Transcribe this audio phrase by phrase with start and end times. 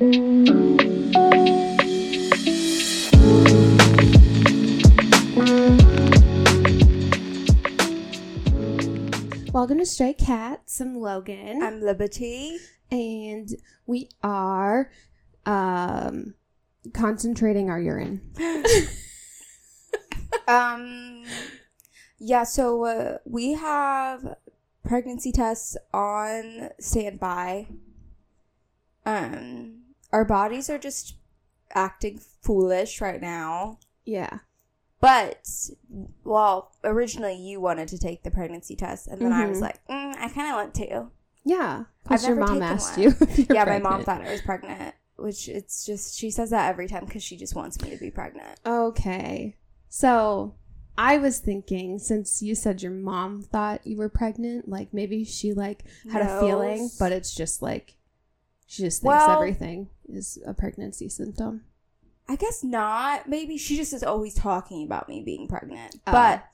[0.00, 0.38] Welcome
[9.78, 10.80] to Stray Cats.
[10.80, 11.64] I'm Logan.
[11.64, 12.58] I'm Liberty.
[12.92, 13.48] and
[13.86, 14.92] we are
[15.44, 16.34] um
[16.92, 18.20] concentrating our urine.
[20.46, 21.24] Um,
[22.18, 24.36] yeah, so uh, we have
[24.82, 27.66] pregnancy tests on standby.
[29.04, 29.82] Um,
[30.12, 31.14] our bodies are just
[31.74, 33.78] acting foolish right now.
[34.04, 34.38] Yeah.
[35.00, 35.48] But,
[36.24, 39.62] well, originally you wanted to take the pregnancy test, and then I was Mhm.
[39.62, 41.10] like, mm, I kind of want to.
[41.44, 41.84] Yeah.
[41.84, 43.02] I've Because your mom asked one.
[43.04, 43.46] you.
[43.54, 47.04] yeah, my mom thought I was pregnant, which it's just, she says that every time
[47.04, 48.58] because she just wants me to be pregnant.
[48.66, 49.56] Okay.
[49.88, 50.54] So
[50.96, 55.52] I was thinking, since you said your mom thought you were pregnant, like maybe she
[55.52, 57.94] like had a feeling, but it's just like
[58.68, 61.64] she just thinks Well- everything is a pregnancy symptom.
[62.28, 63.26] I guess not.
[63.28, 65.96] Maybe she just is always talking about me being pregnant.
[66.06, 66.12] Oh.
[66.12, 66.44] But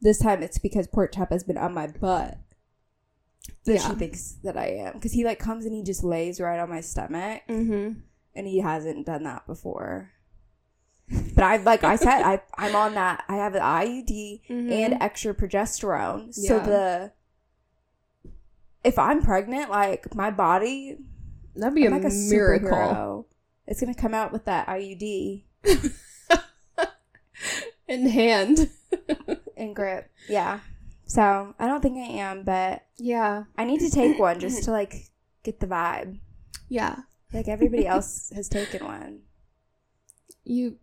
[0.00, 2.38] this time it's because Pork Chop has been on my butt
[3.64, 3.88] that Yeah.
[3.90, 4.94] she thinks that I am.
[4.94, 8.00] Because he like comes and he just lays right on my stomach, Mm-hmm.
[8.34, 10.12] and he hasn't done that before.
[11.34, 13.24] But I like I said I I'm on that.
[13.28, 14.70] I have an IUD Mhm.
[14.72, 16.32] and extra progesterone.
[16.34, 17.12] So the
[18.84, 20.98] if I'm pregnant, like my body,
[21.56, 22.68] That'd be I'm a like a miracle.
[22.68, 23.24] superhero.
[23.66, 25.44] It's gonna come out with that IUD
[27.88, 28.70] In hand.
[29.56, 30.10] and grip.
[30.28, 30.60] Yeah.
[31.06, 33.44] So I don't think I am, but yeah.
[33.56, 35.10] I need to take one just to like
[35.42, 36.18] get the vibe.
[36.68, 36.96] Yeah.
[37.32, 39.20] Like everybody else has taken one.
[40.44, 40.76] You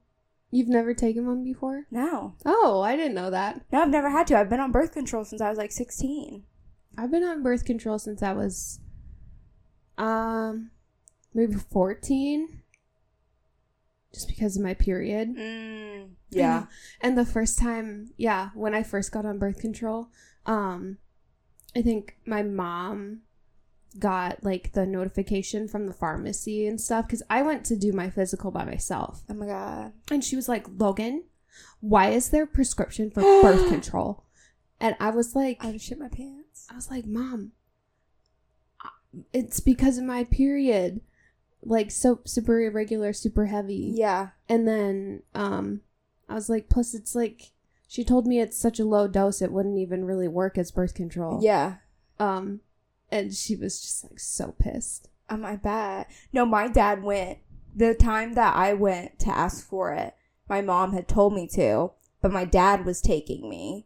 [0.51, 1.85] you've never taken one before?
[1.91, 2.35] No.
[2.45, 3.61] Oh, I didn't know that.
[3.71, 4.37] No, I've never had to.
[4.37, 6.43] I've been on birth control since I was like 16.
[6.97, 8.79] I've been on birth control since I was
[9.97, 10.71] um
[11.33, 12.61] maybe 14
[14.13, 15.35] just because of my period.
[15.35, 16.67] Mm, yeah.
[17.01, 20.09] And the first time, yeah, when I first got on birth control,
[20.45, 20.97] um
[21.75, 23.21] I think my mom
[23.99, 28.09] got like the notification from the pharmacy and stuff cuz I went to do my
[28.09, 29.23] physical by myself.
[29.29, 29.93] Oh my god.
[30.11, 31.23] And she was like, "Logan,
[31.79, 34.25] why is there prescription for birth control?"
[34.79, 36.67] And I was like, I shit my pants.
[36.69, 37.53] I was like, Mom,
[39.33, 41.01] it's because of my period.
[41.63, 43.91] Like so super irregular, super heavy.
[43.95, 44.29] Yeah.
[44.47, 45.81] And then um
[46.29, 47.51] I was like, plus it's like
[47.87, 50.93] she told me it's such a low dose it wouldn't even really work as birth
[50.93, 51.39] control.
[51.41, 51.75] Yeah.
[52.19, 52.61] Um
[53.11, 55.09] and she was just like so pissed.
[55.29, 56.07] Oh my bad.
[56.31, 57.39] No, my dad went.
[57.75, 60.15] The time that I went to ask for it,
[60.47, 63.85] my mom had told me to, but my dad was taking me.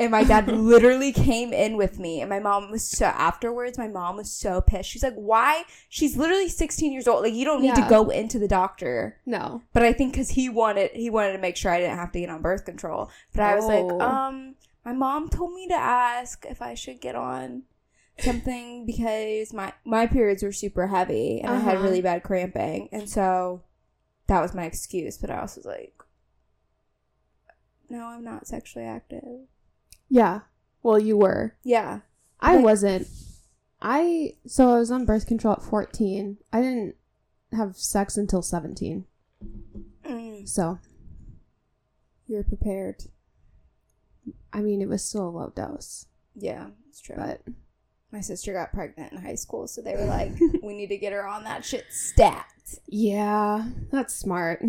[0.00, 3.06] And my dad literally came in with me, and my mom was so.
[3.06, 4.88] Afterwards, my mom was so pissed.
[4.88, 5.64] She's like, "Why?
[5.88, 7.22] She's literally 16 years old.
[7.24, 7.82] Like, you don't need Yeah.
[7.84, 9.62] to go into the doctor." No.
[9.72, 12.20] But I think because he wanted, he wanted to make sure I didn't have to
[12.20, 13.10] get on birth control.
[13.34, 13.68] But I was Oh.
[13.68, 14.54] like, um,
[14.84, 17.64] my mom told me to ask if I should get on
[18.20, 21.84] something because my my periods were super heavy and I had Uh-huh.
[21.84, 23.62] really bad cramping, and so
[24.28, 25.18] that was my excuse.
[25.18, 25.94] But I also was like,
[27.88, 29.48] no, I'm not sexually active.
[30.08, 30.40] Yeah.
[30.82, 31.54] Well, you were.
[31.62, 32.00] Yeah,
[32.40, 33.08] I Like- wasn't.
[33.80, 36.38] I so I was on birth control at 14.
[36.52, 36.96] I didn't
[37.52, 39.06] have sex until 17.
[40.04, 40.78] mm, So,
[42.26, 43.04] you're prepared.
[44.52, 47.16] I mean, it was still a low dose, Yeah, it's true.
[47.16, 47.42] but
[48.10, 50.32] my sister got pregnant in high school, so they were like,
[50.62, 52.46] we need to get her on that shit stat.
[52.86, 54.60] yeah, that's smart.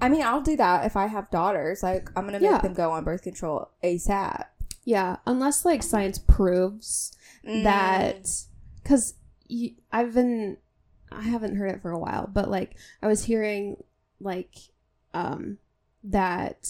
[0.00, 1.82] I mean, I'll do that if I have daughters.
[1.82, 2.58] Like, I'm gonna make Yeah.
[2.58, 4.44] them go on birth control ASAP.
[4.86, 7.12] Yeah, unless like science proves
[7.44, 7.62] Mm.
[7.64, 8.28] that
[8.84, 9.14] cuz
[9.92, 10.56] I've been
[11.12, 13.82] I haven't heard it for a while, but like I was hearing
[14.20, 14.54] like
[15.12, 15.58] um
[16.02, 16.66] that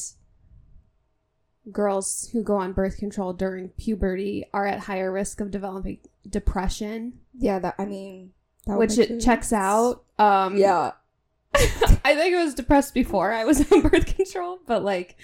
[1.72, 5.98] girls who go on birth control during puberty are at higher risk of developing
[6.28, 8.32] depression, yeah, that I mean,
[8.66, 10.04] that which it checks out.
[10.18, 10.92] Um Yeah,
[11.54, 15.16] I think I was depressed before I was on birth control, but like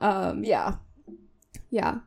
[0.00, 0.76] um yeah,
[1.70, 2.00] yeah,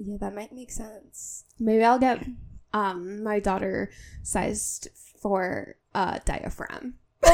[0.00, 0.16] yeah.
[0.18, 1.44] That might make sense.
[1.58, 2.24] maybe I'll get
[2.72, 3.90] um my daughter
[4.22, 4.88] sized
[5.20, 6.94] for uh diaphragm.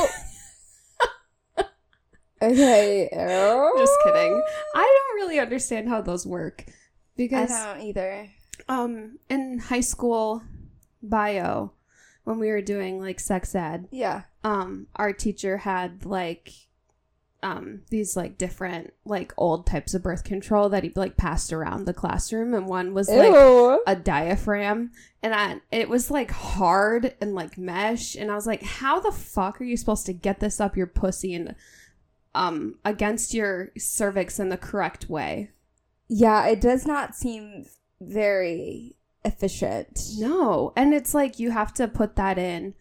[2.42, 3.08] Okay,
[3.78, 4.42] Just kidding.
[4.74, 6.66] I don't really understand how those work
[7.16, 8.28] because I don't either.
[8.68, 10.42] um in high school
[11.02, 11.72] bio
[12.24, 16.52] when we were doing like sex ed Yeah, um our teacher had like
[17.42, 21.84] um these like different like old types of birth control that he like passed around
[21.84, 23.82] the classroom and one was like Ew.
[23.86, 24.90] a diaphragm
[25.22, 29.12] and I it was like hard and like mesh and I was like how the
[29.12, 31.54] fuck are you supposed to get this up your pussy and
[32.34, 35.50] um against your cervix in the correct way
[36.08, 37.66] yeah, it does not seem
[38.00, 38.94] very
[39.24, 40.00] efficient.
[40.18, 42.74] no and it's like you have to put that in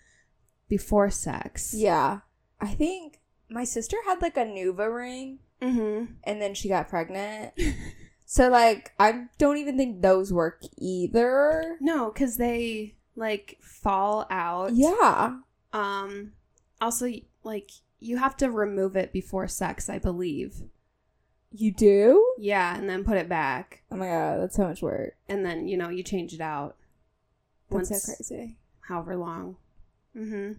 [0.70, 2.20] before sex Yeah.
[2.62, 3.15] I think
[3.50, 7.54] my sister had like a Nuva ring mm-hmm and then she got pregnant.
[8.26, 11.78] so like I don't even think those work either.
[11.80, 15.38] no because they like fall out Yeah.
[15.74, 16.34] um
[16.82, 17.10] also
[17.44, 20.56] like you have to remove it before sex i believe
[21.52, 22.34] You do?
[22.38, 25.16] yeah and then put it back Oh my god, that's so much work.
[25.30, 26.76] and then you know you change it out
[27.70, 28.58] That's once so crazy.
[28.82, 29.56] however long
[30.16, 30.54] mm-hmm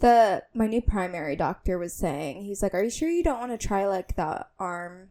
[0.00, 3.58] The my new primary doctor was saying, he's like, Are you sure you don't want
[3.58, 5.10] to try like the arm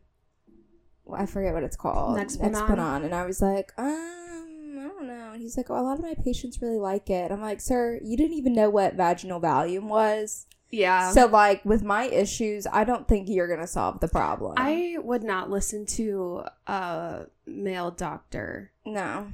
[1.10, 2.18] well, I forget what it's called.
[2.18, 3.04] Nexplanon?
[3.04, 5.32] And I was like, um, I don't know.
[5.34, 7.32] And he's like, oh, a lot of my patients really like it.
[7.32, 10.46] I'm like, sir, you didn't even know what vaginal volume was.
[10.70, 14.54] yeah So like with my issues, I don't think you're gonna solve the problem.
[14.58, 19.28] i would not listen to a male doctor no.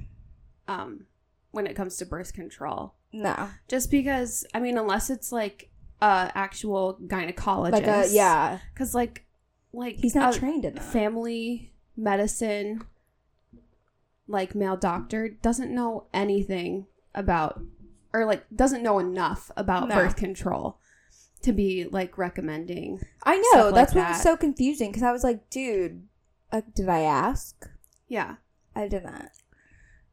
[0.69, 1.05] um
[1.51, 3.49] when it comes to birth control No.
[3.67, 5.69] just because i mean unless it's like
[6.01, 8.59] a actual gynecologist Like a yeah.
[8.73, 9.25] because like
[9.73, 10.83] like He's not trained in that.
[10.83, 12.83] family medicine
[14.27, 17.61] like male doctor doesn't know anything about
[18.13, 19.95] or like doesn't know enough about No.
[19.95, 20.79] birth control
[21.41, 23.43] to be like recommending I know.
[23.51, 26.07] stuff like That's what was so confusing because I was like, dude,
[26.51, 27.69] uh, did I ask?
[28.07, 28.35] yeah
[28.75, 29.29] I did not.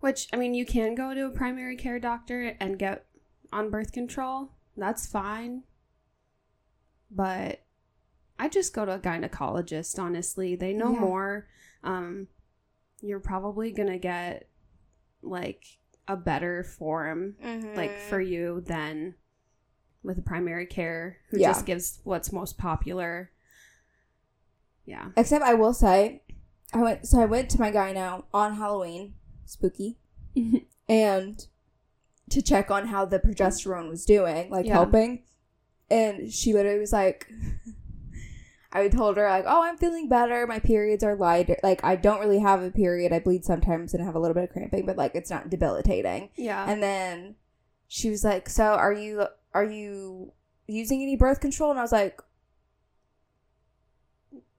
[0.03, 3.07] Which i mean you can go to a primary care doctor and get
[3.53, 4.51] on birth control.
[4.77, 5.63] That's fine.
[7.11, 7.65] But
[8.39, 10.57] i just go to a gynecologist honestly.
[10.57, 11.01] They know Yeah.
[11.01, 11.47] more.
[11.85, 12.29] Um
[13.01, 14.49] you're probably gonna get
[15.23, 15.65] like
[16.09, 17.37] a better form
[17.77, 19.15] like for you than
[20.03, 21.51] with a primary care who Yeah.
[21.53, 23.31] just gives what's most popular.
[24.85, 25.11] Yeah.
[25.17, 26.23] Except I will say,
[26.73, 29.15] I went so I went to my gyno on Halloween,
[29.53, 29.99] spooky,
[30.37, 30.59] mm-hmm.
[30.89, 31.47] and
[32.31, 34.73] to check on how the progesterone was doing, like Yeah.
[34.75, 35.23] helping.
[35.91, 37.29] And she literally was like,
[38.73, 40.47] I told her like, "Oh, I'm feeling better.
[40.47, 41.59] My periods are lighter.
[41.63, 43.13] Like I don't really have a period.
[43.13, 46.31] I bleed sometimes and have a little bit of cramping, but like it's not debilitating."
[46.37, 47.35] yeah And then
[47.89, 50.33] she was like, "So are you are you
[50.67, 52.23] using any birth control?" And I was like,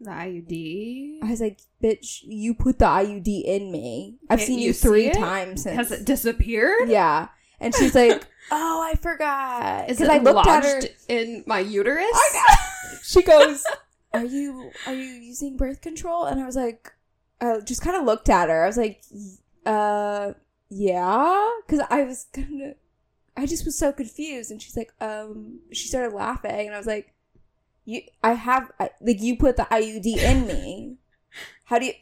[0.03, 4.17] the iud I was like, bitch, you put the IUD in me.
[4.29, 5.17] I've Can't seen you you three it?
[5.17, 5.75] times since.
[5.75, 7.29] has it disappeared yeah.
[7.59, 9.89] And she's like, oh, I forgot.
[9.89, 10.89] Is it I looked at lodged her.
[11.07, 12.05] in my uterus
[13.03, 13.63] she goes,
[14.13, 16.25] are you are you using birth control?
[16.25, 16.91] And I was like,
[17.41, 18.63] I just kind of looked at her.
[18.63, 19.01] I was like,
[19.65, 20.33] uh,
[20.69, 22.75] yeah, because I was kind of,
[23.37, 24.51] I just was so confused.
[24.51, 27.12] And she's like, um, she started laughing, and I was like,
[27.85, 30.97] you, I have I, like you put the IUD in me.
[31.65, 31.93] How do you,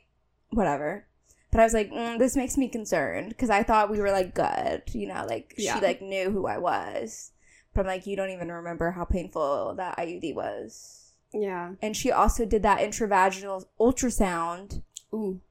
[0.51, 1.05] whatever.
[1.51, 4.33] But I was like, mm, this makes me concerned because I thought we were like
[4.33, 5.75] good, you know, like Yeah.
[5.75, 7.31] she like knew who I was.
[7.73, 11.13] But I'm like, you don't even remember how painful that IUD was.
[11.33, 14.81] yeah And she also did that intravaginal ultrasound
[15.13, 15.41] ooh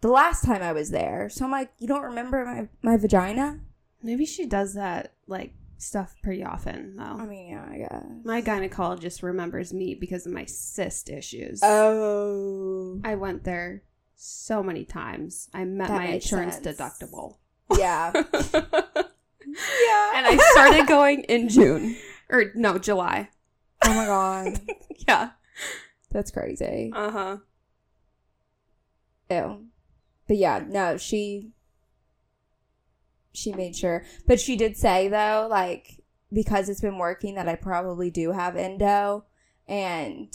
[0.00, 1.28] the last time I was there.
[1.28, 3.60] So I'm like, you don't remember my, my vagina?
[4.00, 7.02] maybe she does that like stuff pretty often though.
[7.04, 8.04] I mean, yeah, I guess.
[8.24, 13.00] my gynecologist remembers me because of my cyst issues Oh.
[13.04, 13.82] i went there
[14.16, 16.78] so many times i met That my insurance sense.
[16.78, 17.36] deductible
[17.78, 18.10] Yeah.
[18.14, 20.12] yeah.
[20.14, 21.96] and I started going in June
[22.28, 23.28] or no July.
[23.84, 24.60] oh my god.
[25.06, 25.30] Yeah.
[26.10, 26.90] That's crazy.
[26.94, 27.36] Uh huh.
[29.30, 29.66] Ew.
[30.26, 31.52] But yeah, no, she
[33.38, 34.04] she made sure.
[34.26, 36.00] But she did say though, like,
[36.32, 39.24] because it's been working that I probably do have endo.
[39.66, 40.28] And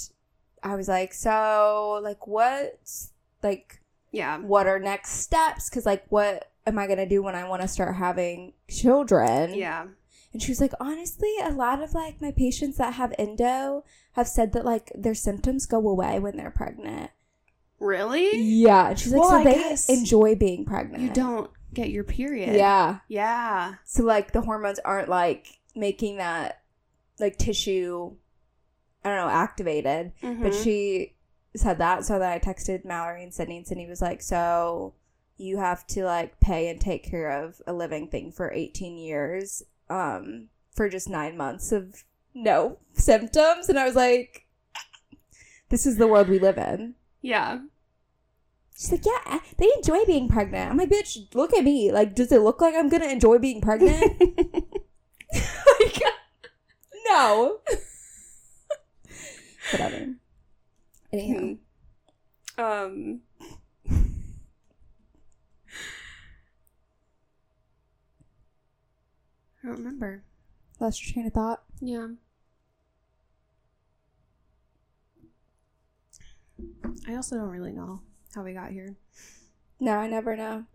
[0.63, 3.81] I was like, so like what's like
[4.11, 4.37] Yeah.
[4.39, 5.69] what are next steps?
[5.69, 9.53] Cause like what am I gonna do when I wanna start having children?
[9.53, 9.87] Yeah.
[10.31, 13.83] And she was like, honestly, a lot of like my patients that have endo
[14.13, 17.11] have said that like their symptoms go away when they're pregnant.
[17.79, 18.35] Really?
[18.37, 18.89] Yeah.
[18.89, 21.03] And she's like, Well, so I they enjoy being pregnant.
[21.03, 22.55] You don't get your period.
[22.55, 22.99] Yeah.
[23.07, 23.75] Yeah.
[23.85, 26.61] So like the hormones aren't like making that
[27.19, 28.15] like tissue
[29.05, 30.13] I don't know, activated.
[30.21, 30.63] But Mhm.
[30.63, 31.15] she
[31.55, 34.93] said that, so that I texted Mallory and Sydney and Sydney was like, So
[35.37, 39.61] you have to like pay and take care of a living thing for eighteen years,
[39.89, 42.03] um, for just nine months of
[42.33, 44.45] no symptoms and I was like
[45.69, 46.95] this is the world we live in.
[47.21, 47.59] Yeah.
[48.83, 50.69] She's like, yeah, they enjoy being pregnant.
[50.69, 51.89] I'm like, bitch, look at me.
[51.93, 54.19] Like, does it look like I'm gonna enjoy being pregnant?
[55.79, 56.01] like,
[57.07, 57.59] no.
[59.71, 60.15] Whatever.
[61.13, 61.55] Anyhow,
[62.57, 63.21] um
[69.63, 70.25] I don't remember.
[70.81, 71.63] lost your train of thought.
[71.79, 72.07] Yeah.
[77.07, 78.01] I also don't really know
[78.35, 78.95] how we got here.
[79.79, 80.65] No, I never know.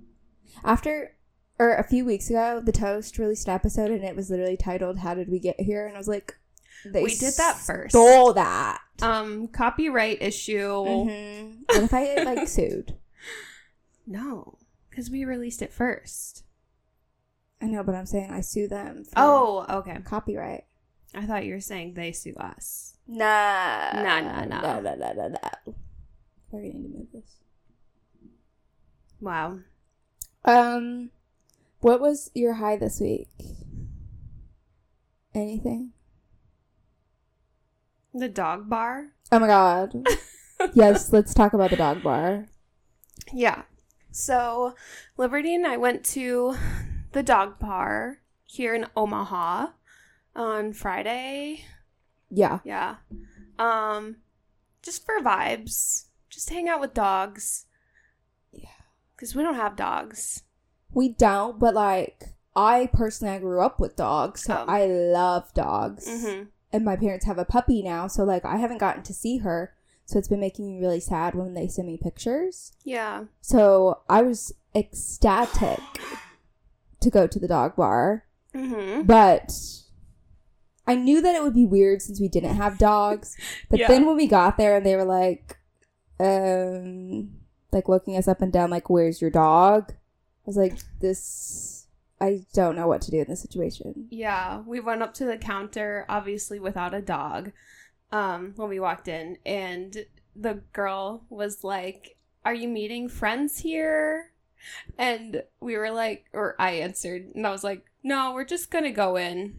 [0.64, 1.14] After,
[1.58, 4.98] or a few weeks ago, the Toast released an episode, and it was literally titled
[4.98, 6.36] "How Did We Get Here?" And I was like,
[6.84, 7.90] they We did that first.
[7.92, 8.80] Stole that.
[9.02, 10.58] Um, copyright issue.
[10.58, 11.58] Mhm.
[11.68, 12.96] What if I like sued?
[14.06, 14.58] No,
[14.90, 16.44] because we released it first.
[17.60, 19.04] I know, but I'm saying I sue them.
[19.04, 19.98] For Oh, okay.
[20.04, 20.64] copyright.
[21.14, 22.94] I thought you were saying they sue us.
[23.06, 23.90] Nah.
[23.94, 24.60] Nah, nah, nah.
[24.60, 25.74] No, no, no, no, no.
[26.52, 27.36] I need to move this.
[29.20, 29.60] Wow.
[30.44, 31.10] Um,
[31.80, 33.28] what was your high this week?
[35.34, 35.92] Anything?
[38.14, 39.08] The dog bar.
[39.30, 39.94] Oh my god.
[40.74, 42.46] yes, let's talk about the dog bar.
[43.32, 43.62] Yeah.
[44.10, 44.74] So,
[45.16, 46.56] Liberty and I went to
[47.12, 49.68] the dog bar here in Omaha
[50.34, 51.64] on Friday.
[52.30, 52.60] Yeah.
[52.64, 52.96] Yeah.
[53.58, 54.16] Um
[54.82, 56.06] just for vibes.
[56.30, 57.66] Just hang out with dogs.
[59.18, 60.42] Cuz we don't have dogs.
[60.92, 64.64] We don't, but like I personally I grew up with dogs, so Oh.
[64.66, 66.08] I love dogs.
[66.08, 66.48] Mhm.
[66.72, 69.74] And my parents have a puppy now, so like I haven't gotten to see her.
[70.06, 72.72] So it's been making me really sad when they send me pictures.
[72.84, 73.24] Yeah.
[73.42, 75.80] So I was ecstatic
[77.00, 79.06] to go to the dog bar, Mhm.
[79.06, 79.52] but
[80.86, 83.36] I knew that it would be weird since we didn't have dogs.
[83.68, 83.88] But Yeah.
[83.88, 85.58] then when we got there and they were like,
[86.18, 87.37] um,
[87.72, 91.86] like looking us up and down, like, "Where's your dog?" I was like, "This,
[92.20, 95.36] I don't know what to do in this situation." Yeah, we went up to the
[95.36, 97.52] counter, obviously without a dog,
[98.12, 104.32] um, when we walked in, and the girl was like, "Are you meeting friends here?"
[104.96, 108.92] And we were like, or I answered, and I was like, "No, we're just gonna
[108.92, 109.56] go in."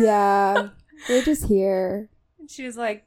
[0.00, 0.70] Yeah,
[1.08, 2.08] we're just here.
[2.38, 3.06] And she was like,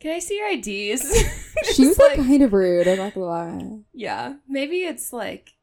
[0.00, 1.04] "Can I see your IDs?"
[1.74, 2.86] She was like kind of rude.
[2.88, 3.78] I'm not gonna lie.
[3.92, 5.54] yeah, maybe it's like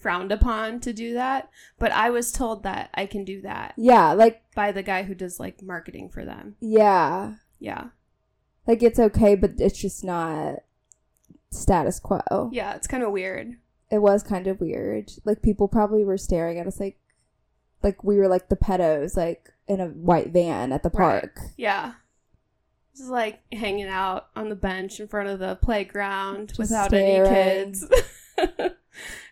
[0.00, 4.12] frowned upon to do that, but I was told that I can do that Yeah,
[4.12, 6.56] like by the guy who does like marketing for them.
[6.60, 7.88] yeah, Yeah.
[8.66, 10.60] like it's okay, but it's just not
[11.50, 12.50] status quo.
[12.52, 13.56] Yeah, it's kind of weird.
[13.90, 15.10] It was kind of weird.
[15.24, 16.98] Like people probably were staring at us like,
[17.82, 21.22] like we were like the pedos, like in a white van at the Right.
[21.22, 21.40] park.
[21.56, 21.94] Yeah.
[22.98, 27.26] Just like hanging out on the bench in front of the playground Just without staring.
[27.26, 27.86] any kids.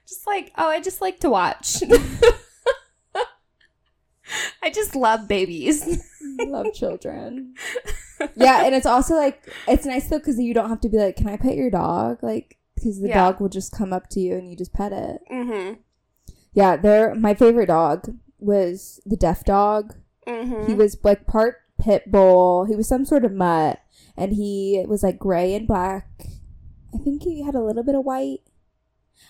[0.07, 1.83] just like, oh, I just like to watch.
[4.63, 6.03] I just love babies.
[6.41, 7.55] Love children.
[8.37, 11.17] yeah, and it's also like it's nice though because you don't have to be like,
[11.17, 13.25] "Can I pet your dog?" Like because the Yeah.
[13.27, 15.21] dog will just come up to you and you just pet it.
[15.31, 15.79] Mm
[16.53, 19.95] Yeah, they're my favorite dog was the deaf dog.
[20.27, 20.33] hmm.
[20.33, 22.65] Mm He was like part pit bull.
[22.65, 23.81] He was some sort of mutt,
[24.17, 26.09] and he was like gray and black.
[26.95, 28.41] I think he had a little bit of white.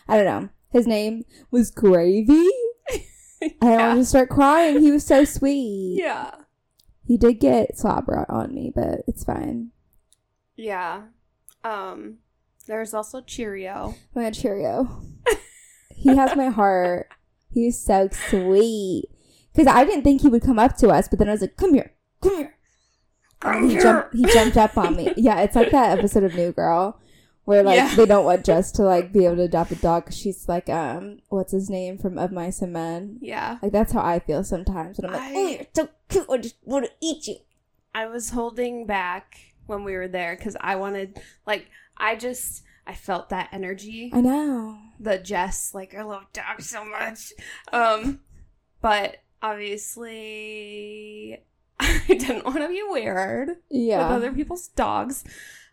[0.08, 0.48] I don't know.
[0.70, 2.48] His name was Gravy.
[3.42, 4.80] I don't want to start crying.
[4.80, 5.96] He was so sweet.
[5.98, 6.30] Yeah.
[7.06, 9.70] He did get slobber on me, but it's fine.
[10.56, 11.02] Yeah.
[11.62, 12.18] Um,
[12.66, 13.94] there's also Cheerio.
[14.14, 15.02] My God, Cheerio.
[15.94, 17.08] he has my heart.
[17.52, 19.06] He's so sweet.
[19.54, 21.56] Because I didn't think he would come up to us, but then I was like,
[21.56, 22.56] "Come here, come here."
[23.42, 24.14] And he jumped.
[24.14, 25.12] He jumped up on me.
[25.16, 26.98] Yeah, it's like that episode of New Girl
[27.44, 27.94] where like Yeah.
[27.94, 30.68] they don't want Jess to like be able to adopt a dog 'cause she's like
[30.68, 33.18] um what's his name from Of Mice and Men.
[33.20, 33.58] Yeah.
[33.62, 34.98] Like that's how I feel sometimes.
[34.98, 36.26] And I'm like, I- oh, you're so cute.
[36.30, 37.36] I just want to eat you.
[37.94, 42.94] I was holding back when we were there because I wanted, like, I just, I
[42.94, 44.10] felt that energy.
[44.12, 44.76] I know.
[45.00, 47.32] The Jess, like, I love dogs so much.
[47.72, 48.20] Um,
[48.82, 51.42] but obviously,
[51.80, 54.08] I didn't want to be weird Yeah.
[54.08, 55.24] with other people's dogs.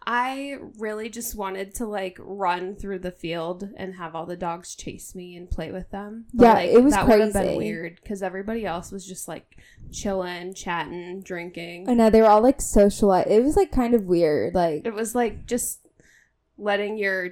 [0.05, 4.75] I really just wanted to like run through the field and have all the dogs
[4.75, 6.25] chase me and play with them.
[6.33, 7.47] Yeah, like, it was that would have crazy.
[7.47, 9.57] been weird because everybody else was just like
[9.93, 11.87] chilling, chatting, drinking.
[11.87, 13.29] I know they were all like socialized.
[13.29, 14.53] It was like kind of weird.
[14.53, 15.79] Like It was like just
[16.57, 17.29] letting your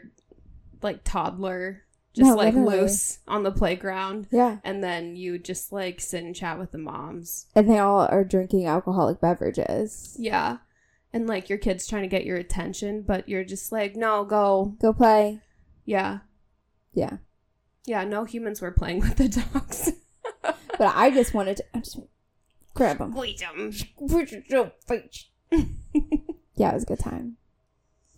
[0.81, 2.81] like toddler just No, like literally.
[2.81, 6.77] loose on the playground yeah, and then you just like sit and chat with the
[6.77, 7.47] moms.
[7.55, 10.15] and they all are drinking alcoholic beverages.
[10.19, 10.57] Yeah.
[11.13, 14.75] and like your kid's trying to get your attention, but you're just like, no, go.
[14.81, 15.39] Go play.
[15.85, 16.19] Yeah.
[16.93, 17.17] Yeah.
[17.85, 19.91] Yeah, no humans were playing with the dogs.
[20.77, 21.99] But I just wanted to I just
[22.73, 23.13] grab them.
[23.13, 23.71] Wait, um.
[26.55, 27.37] Yeah, it was a good time.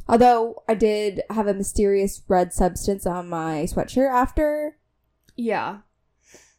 [0.07, 4.77] Although I did have a mysterious red substance on my sweatshirt after.
[5.35, 5.79] Yeah.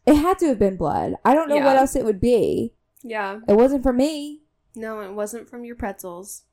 [0.05, 1.15] It had to have been blood.
[1.23, 2.73] I don't know what else it would be.
[3.03, 3.39] Yeah.
[3.47, 4.41] It wasn't for me.
[4.75, 6.43] No, it wasn't from your pretzels.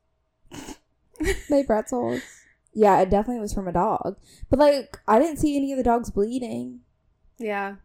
[1.49, 2.21] My pretzels.
[2.73, 4.17] Yeah, it definitely was from a dog.
[4.49, 6.79] But like, I didn't see any of the dogs bleeding.
[7.37, 7.75] Yeah.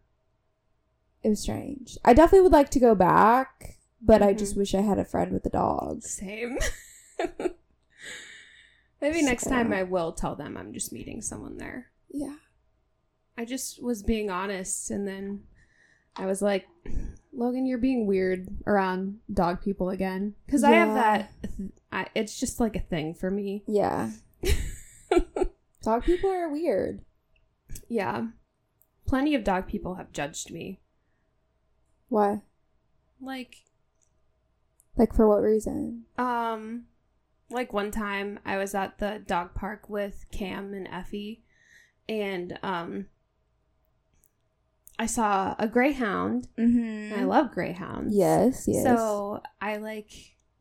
[1.23, 1.97] It was strange.
[2.05, 4.39] I definitely would like to go back, but I Mhm.
[4.39, 6.03] just wish I had a friend with a dog.
[6.03, 6.57] Same.
[9.01, 11.91] Maybe next So- time I will tell them I'm just meeting someone there.
[12.11, 12.35] Yeah.
[13.37, 15.43] I just was being honest, and then
[16.15, 16.67] I was like,
[17.31, 20.35] Logan, you're being weird around dog people again.
[20.45, 20.93] Because I have Yeah.
[20.95, 21.31] that,
[21.91, 23.63] I, it's just like a thing for me.
[23.67, 24.11] Yeah.
[25.81, 27.01] Dog people are weird.
[27.87, 28.27] yeah.
[29.07, 30.81] Plenty of dog people have judged me.
[32.09, 32.41] Why?
[33.21, 33.63] Like,
[34.97, 36.03] Like for what reason?
[36.17, 36.85] um,
[37.49, 41.43] like one time I was at the dog park with Cam and Effie,
[42.07, 43.07] and um,
[44.97, 46.47] I saw a greyhound.
[46.57, 47.19] Mm-hmm.
[47.19, 48.15] I love greyhounds.
[48.15, 48.83] Yes, yes.
[48.83, 50.11] So I like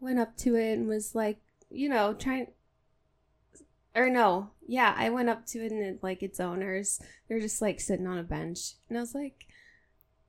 [0.01, 1.39] went up to it and was like,
[1.71, 2.49] you know, trying
[3.95, 7.61] or no, yeah, I went up to it and it, like its owners, they're just
[7.61, 8.75] like sitting on a bench.
[8.89, 9.47] And I was like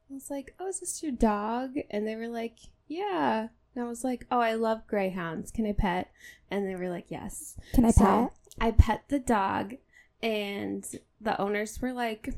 [0.09, 3.87] I was like, "Oh, is this your dog?" And they were like, "Yeah." And I
[3.87, 5.51] was like, "Oh, I love greyhounds.
[5.51, 6.11] Can I pet?"
[6.51, 8.31] And they were like, "Yes." Can I So, pet?
[8.59, 9.75] I pet the dog
[10.21, 10.85] and
[11.21, 12.33] the owners were like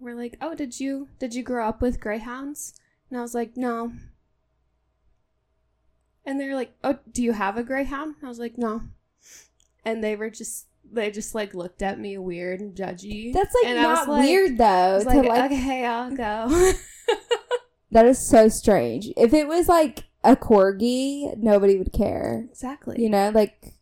[0.00, 2.74] were like, "Oh, did you did you grow up with greyhounds?"
[3.10, 3.92] And I was like, "No."
[6.24, 8.82] And they were like, "Oh, do you have a greyhound?" I was like, "No."
[9.84, 13.32] And they were just they just like looked at me weird and judgy.
[13.32, 14.94] That's like And I was not like- weird I though.
[14.96, 16.48] was To like, like, "Okay, I'll go."
[17.92, 19.08] that is so strange.
[19.16, 22.46] If it was like a corgi, nobody would care.
[22.50, 23.00] exactly.
[23.02, 23.74] You know, like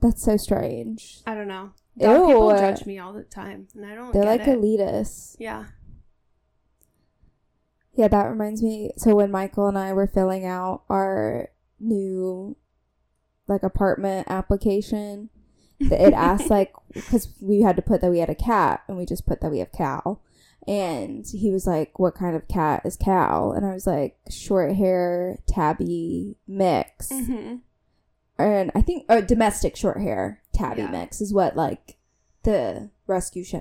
[0.00, 1.20] that's so strange.
[1.26, 1.72] I don't know.
[1.98, 4.12] Dog people judge me all the time, and I don't.
[4.12, 4.58] They're like it.
[4.58, 5.36] elitists.
[5.38, 5.64] Yeah.
[7.94, 8.92] Yeah, that reminds me.
[8.98, 11.48] So when Michael and I were filling out our
[11.80, 12.56] new
[13.48, 15.30] like apartment application,
[15.80, 19.06] it asked like because we had to put that we had a cat, and we
[19.06, 20.22] just put that we have Cal.
[20.66, 24.74] And he was like, "What kind of cat is Cal?" And I was like, "Short
[24.74, 27.56] hair, tabby mix." hmm
[28.38, 30.90] and I think uh, domestic short hair tabby Yeah.
[30.90, 31.96] mix is what like
[32.42, 33.54] the rescue sh-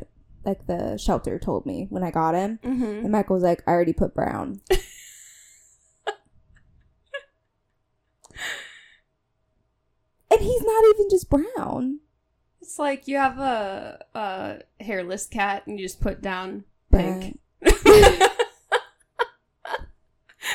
[0.44, 2.60] like the shelter told me when I got him.
[2.62, 4.60] hmm And Michael was like, I already put brown.
[10.32, 12.00] and he's not even just brown.
[12.62, 16.64] It's like you have a, a hairless cat and you just put down
[16.98, 17.40] pink.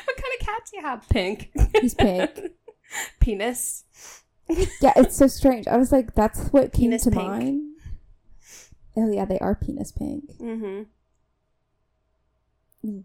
[0.04, 1.08] What kind of cat do you have?
[1.08, 1.50] Pink.
[1.80, 2.30] He's pink.
[3.20, 3.84] Penis.
[4.80, 5.66] Yeah, it's so strange.
[5.66, 7.22] I was like, that's what came Penis to pink.
[7.28, 7.66] mind.
[8.96, 10.24] Oh yeah, they are penis pink.
[10.38, 10.82] Mm-hmm.
[12.88, 13.04] Mm.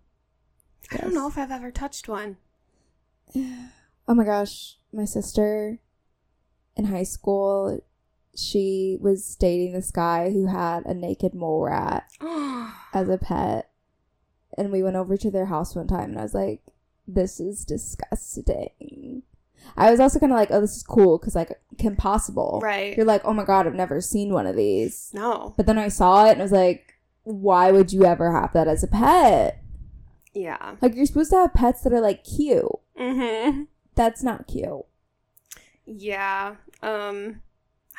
[0.91, 2.37] I don't know if I've ever touched one.
[4.07, 5.79] Oh my gosh, my sister
[6.75, 7.83] in high school,
[8.35, 12.09] she was dating this guy who had a naked mole rat
[12.93, 13.69] as a pet.
[14.57, 16.61] And we went over to their house one time and I was like,
[17.07, 19.23] this is disgusting.
[19.77, 22.59] I was also kind of like, oh, this is cool because, like, Kim Possible.
[22.63, 22.95] right.
[22.95, 25.09] You're like, oh my God, I've never seen one of these.
[25.13, 25.53] No.
[25.57, 26.93] But then I saw it and I was like,
[27.23, 29.61] why would you ever have that as a pet?
[30.33, 30.75] Yeah.
[30.81, 32.65] Like, you're supposed to have pets that are, like, cute.
[32.99, 33.63] Mm-hmm.
[33.95, 34.85] That's not cute.
[35.85, 36.55] Yeah.
[36.83, 37.41] Um,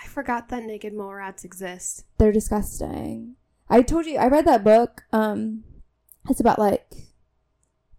[0.03, 2.05] I forgot that naked mole rats exist.
[2.19, 3.37] they're disgusting.
[3.69, 5.03] I told you I read that book.
[5.13, 5.65] Um,
[6.29, 6.93] it's about like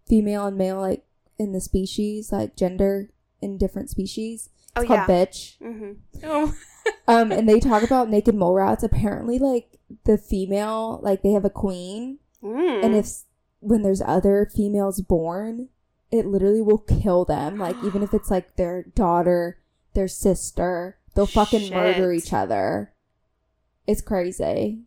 [0.08, 1.04] female and male, like
[1.38, 3.10] in the species, like gender
[3.42, 4.50] in different species.
[4.76, 5.06] Oh It's yeah.
[5.06, 5.58] called Bitch.
[5.60, 5.92] mm-hmm.
[6.24, 6.54] Oh.
[7.10, 8.82] Um, and they talk about naked mole rats.
[8.82, 12.84] Apparently, like the female, like they have a queen, Mm.
[12.86, 13.10] and if
[13.60, 15.68] when there's other females born,
[16.12, 17.58] it literally will kill them.
[17.58, 19.58] Like even if it's like their daughter,
[19.96, 22.94] their sister, they'll fucking murder each other.
[23.88, 24.84] It's crazy.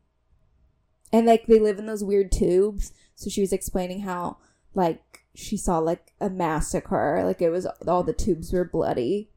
[1.12, 2.92] And like they live in those weird tubes.
[3.16, 4.36] So she was explaining how
[4.72, 7.22] like she saw like a massacre.
[7.24, 9.30] Like it was all the tubes were bloody.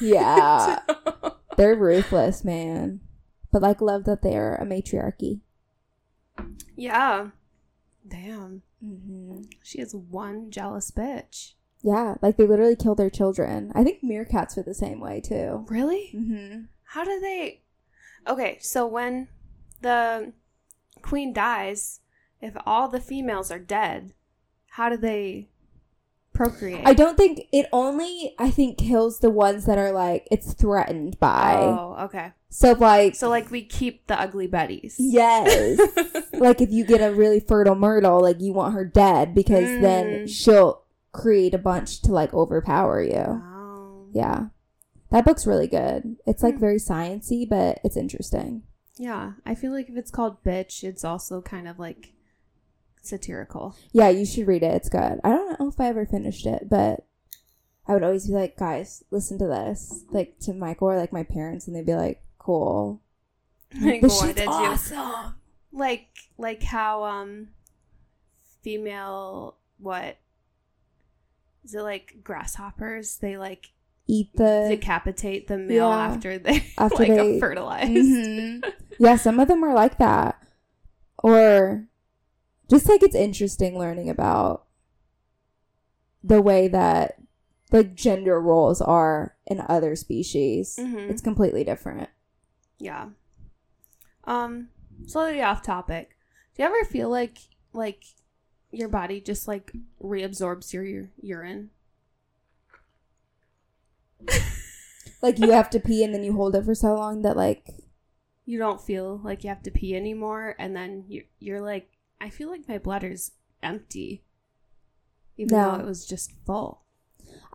[0.00, 0.80] Yeah.
[1.58, 3.00] They're ruthless, man.
[3.52, 5.42] But like love that they're a matriarchy.
[6.74, 7.28] yeah.
[8.08, 8.62] Damn.
[8.82, 9.42] Mm-hmm.
[9.62, 11.52] She is one jealous bitch.
[11.82, 13.72] Yeah, like they literally kill their children.
[13.74, 15.64] I think meerkats are the same way too.
[15.68, 16.12] Really?
[16.14, 16.62] Mm-hmm.
[16.84, 17.62] How do they?
[18.28, 19.28] Okay, so when
[19.80, 20.32] the
[21.02, 22.00] queen dies,
[22.40, 24.12] if all the females are dead,
[24.70, 25.48] how do they
[26.32, 26.86] procreate?
[26.86, 28.34] I don't think it only.
[28.38, 31.56] I think kills the ones that are like it's threatened by.
[31.56, 32.32] Oh, okay.
[32.48, 34.94] So like, So like we keep the ugly betties.
[34.98, 35.80] yes,
[36.34, 40.06] like if you get a really fertile myrtle, like you want her dead because then
[40.26, 40.28] Mm.
[40.28, 43.42] she'll create a bunch to like overpower you.
[43.44, 44.06] Oh.
[44.12, 44.46] Yeah,
[45.10, 46.16] that book's really good.
[46.26, 46.60] It's like Hmm.
[46.60, 48.62] very sciency, but it's interesting.
[48.96, 52.12] Yeah, I feel like if it's called bitch, it's also kind of like
[53.02, 53.74] satirical.
[53.92, 54.74] Yeah, you should read it.
[54.74, 55.20] It's good.
[55.24, 57.04] I don't know if I ever finished it, but
[57.88, 61.24] I would always be like, guys, listen to this, like to Michael or like my
[61.24, 63.00] parents, and they'd be like, cool.
[63.80, 65.34] Like, This shit's did you awesome.
[65.72, 66.08] like?
[66.36, 67.48] Like how um,
[68.62, 70.16] female what
[71.64, 73.18] is it like grasshoppers?
[73.18, 73.72] They like
[74.08, 74.66] Eat the.
[74.68, 76.06] decapitate the male yeah.
[76.06, 77.90] after they After like they- fertilized.
[77.92, 78.72] Mhm.
[78.98, 80.40] Yeah, some of them are like that.
[81.18, 81.88] Or
[82.70, 84.66] just like it's interesting learning about
[86.22, 87.14] the way that
[87.72, 90.76] like gender roles are in other species.
[90.78, 91.08] Mhm.
[91.10, 92.10] It's completely different.
[92.78, 93.08] Yeah.
[94.24, 94.68] Um,
[95.06, 96.16] slightly off topic.
[96.54, 97.38] Do you ever feel like
[97.72, 98.04] like
[98.72, 101.70] your body just like reabsorbs your, your urine?
[105.20, 107.68] Like you have to pee and then you hold it for so long that like
[108.44, 112.28] You don't feel like you have to pee anymore, and then you you're like, I
[112.28, 113.30] feel like my bladder's
[113.62, 114.24] empty,
[115.36, 115.72] even No.
[115.76, 116.82] though it was just full.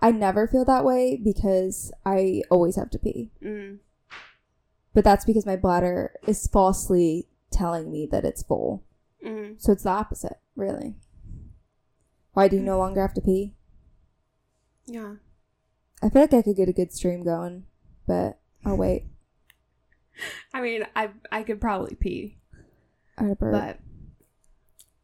[0.02, 3.32] I never feel that way because I always have to pee.
[3.44, 3.80] Mm.
[4.94, 8.86] But that's because my bladder is falsely telling me that it's full.
[9.26, 9.62] Mm.
[9.62, 10.96] So it's the opposite, really.
[12.38, 13.56] Why do you no longer have to pee?
[14.86, 15.16] Yeah.
[16.04, 17.64] I feel like I could get a good stream going,
[18.06, 19.06] but I'll wait.
[20.54, 22.38] I mean, I I could probably pee,
[23.18, 23.80] I but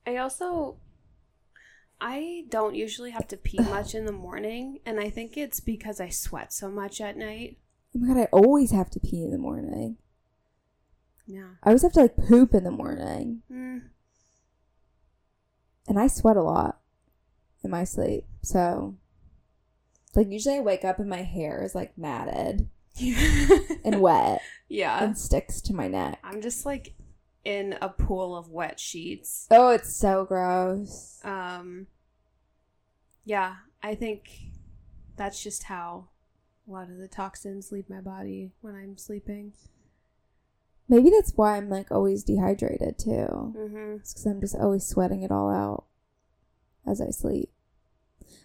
[0.05, 0.77] I also
[1.99, 5.99] I don't usually have to pee much in the morning, and I think it's because
[5.99, 7.57] I sweat so much at night.
[7.95, 9.97] oh my god, I always have to pee in the morning.
[11.25, 11.55] Yeah.
[11.63, 13.41] I always have to like poop in the morning.
[13.51, 13.89] Mm.
[15.87, 16.77] And I sweat a lot
[17.63, 18.25] in my sleep.
[18.41, 18.95] So
[20.15, 22.69] like usually I wake up and my hair is like matted
[23.83, 25.03] and wet yeah.
[25.03, 26.19] and sticks to my neck.
[26.23, 26.93] I'm just like
[27.43, 29.47] in a pool of wet sheets.
[29.51, 31.19] Oh, it's so gross.
[31.23, 31.87] Um
[33.25, 34.29] yeah, I think
[35.15, 36.09] that's just how
[36.67, 39.53] a lot of the toxins leave my body when I'm sleeping.
[40.89, 43.53] Maybe that's why I'm like always dehydrated too.
[43.57, 43.99] Mhm.
[43.99, 45.85] It's because I'm just always sweating it all out
[46.85, 47.52] as I sleep.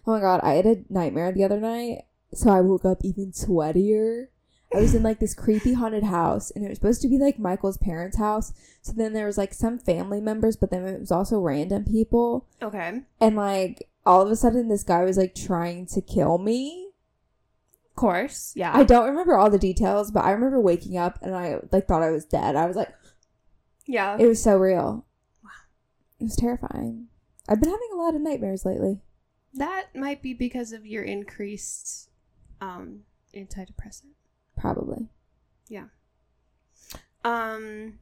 [0.05, 3.31] Oh my god, I had a nightmare the other night, so I woke up even
[3.31, 4.27] sweatier.
[4.73, 7.39] I was in like this creepy haunted house, and it was supposed to be like
[7.39, 8.53] Michael's parents' house.
[8.81, 12.45] So then there was like some family members, but then it was also random people.
[12.61, 13.01] Okay.
[13.19, 16.91] And like all of a sudden, this guy was like trying to kill me.
[17.89, 18.53] Of course.
[18.55, 18.71] Yeah.
[18.75, 22.03] I don't remember all the details, but I remember waking up and I like thought
[22.03, 22.55] I was dead.
[22.55, 22.93] I was like,
[23.87, 24.17] yeah.
[24.19, 25.05] It was so real.
[25.43, 25.49] Wow.
[26.19, 27.07] It was terrifying.
[27.47, 28.99] I've been having a lot of nightmares lately.
[29.53, 32.09] That might be because of your increased
[32.61, 33.01] um
[33.35, 34.13] antidepressant.
[34.57, 35.07] Probably.
[35.67, 35.85] Yeah.
[37.23, 37.99] Um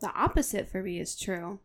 [0.00, 1.58] the opposite for me is true.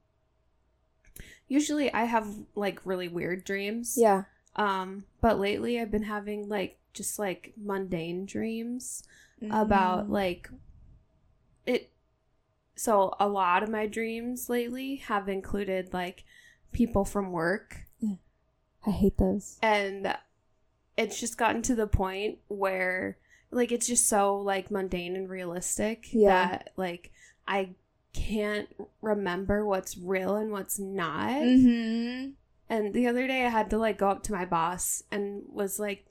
[1.48, 3.96] Usually I have like really weird dreams.
[3.98, 4.24] Yeah.
[4.56, 9.04] Um but lately I've been having like just like mundane dreams
[9.52, 10.12] about Mm.
[10.12, 10.50] like
[11.66, 11.92] it
[12.76, 16.24] so a lot of my dreams lately have included like
[16.74, 17.78] people from work
[18.86, 19.60] I hate those.
[19.62, 20.14] and
[20.98, 23.18] it's just gotten to the point where
[23.50, 26.48] like it's just so like mundane and realistic Yeah.
[26.50, 27.12] that like
[27.48, 27.76] I
[28.14, 28.68] can't
[29.02, 31.30] remember what's real and what's not.
[31.32, 32.32] Mm-hmm.
[32.70, 35.80] And the other day I had to like go up to my boss and was
[35.80, 36.06] like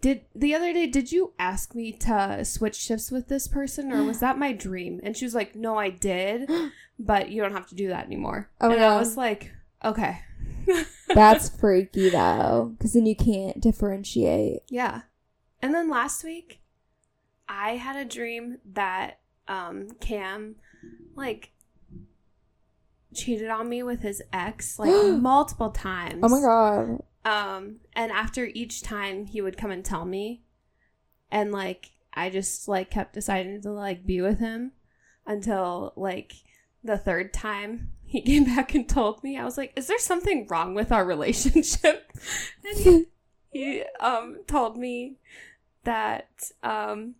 [0.00, 4.02] did the other day did you ask me to switch shifts with this person or
[4.04, 5.00] was that my dream?
[5.02, 6.50] And she was like, "No, I did,
[6.98, 9.52] but you don't have to do that anymore." Oh and I was like,
[9.84, 10.20] "Okay."
[11.08, 14.62] That's freaky though, because then you can't differentiate.
[14.68, 15.02] Yeah.
[15.62, 16.60] And then last week,
[17.48, 20.56] I had a dream that um Cam
[21.14, 21.52] like
[23.14, 26.20] cheated on me with his ex like multiple times.
[26.22, 27.02] Oh my god.
[27.24, 30.42] Um and after each time he would come and tell me
[31.30, 34.72] and like I just like kept deciding to like be with him
[35.26, 36.32] until like
[36.82, 40.46] the third time he came back and told me, I was like, is there something
[40.48, 42.12] wrong with our relationship?
[42.64, 43.04] And he,
[43.52, 45.16] he um told me
[45.84, 47.14] that um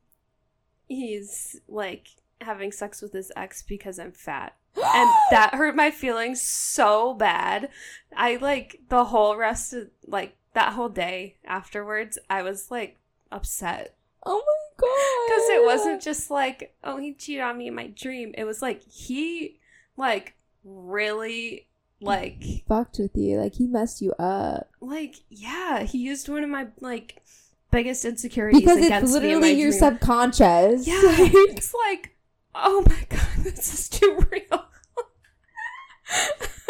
[0.89, 2.09] he's like
[2.41, 4.55] having sex with his ex because I'm fat.
[4.77, 7.71] And that hurt my feelings so bad.
[8.17, 12.97] I like the whole rest of like that whole day afterwards, I was like
[13.31, 15.27] upset oh my god.
[15.29, 18.35] because it wasn't just like, oh, he cheated on me in my dream.
[18.37, 19.59] It was like he
[19.97, 20.35] like
[20.67, 21.67] really
[22.01, 23.39] like fucked with you.
[23.39, 24.69] Like he messed you up.
[24.81, 27.23] like yeah, he used one of my like
[27.71, 29.79] biggest insecurities Because it's against me in literally your dream.
[29.81, 30.87] subconscious.
[30.87, 32.17] Yeah, it's like,
[32.55, 34.65] oh my god, this is too real.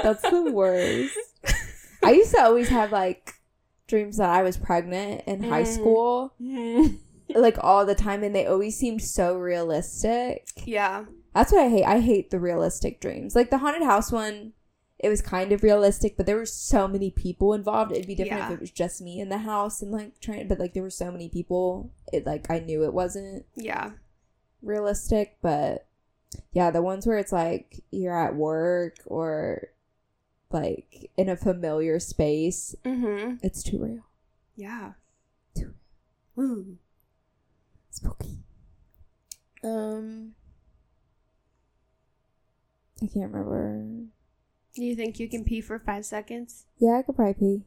[0.02, 1.16] That's the worst.
[2.04, 3.32] I used to always have like
[3.88, 5.66] dreams that I was pregnant in high Mm.
[5.74, 6.32] school,
[7.34, 10.46] like all the time, and they always seemed so realistic.
[10.64, 11.04] yeah,
[11.36, 11.84] That's what I hate.
[11.84, 13.34] I hate the realistic dreams.
[13.36, 14.54] Like the haunted house one,
[14.98, 17.92] it was kind of realistic, but there were so many people involved.
[17.92, 18.46] It'd be different Yeah.
[18.48, 20.88] if it was just me in the house and like trying, but like there were
[20.90, 21.90] so many people.
[22.12, 23.90] It like I knew it wasn't yeah,
[24.62, 25.86] realistic, but
[26.52, 29.68] yeah, the ones where it's like you're at work or
[30.50, 33.34] like in a familiar space, mm-hmm.
[33.42, 34.06] it's too real.
[34.56, 34.92] yeah.
[35.54, 35.74] Too
[36.38, 36.78] Ooh.
[37.90, 38.38] Spooky.
[39.62, 40.34] Um
[43.02, 44.06] I can't remember.
[44.74, 46.64] Do you think you can pee for five seconds?
[46.78, 47.64] Yeah, I could probably pee.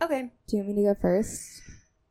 [0.00, 1.62] Okay, Do you want me to go first?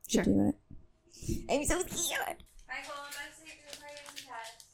[0.08, 0.24] Sure.
[0.24, 1.46] Do you want it?
[1.50, 2.44] I'm so scared.
[2.68, 4.66] Michael, I'm about to take your pregnancy test.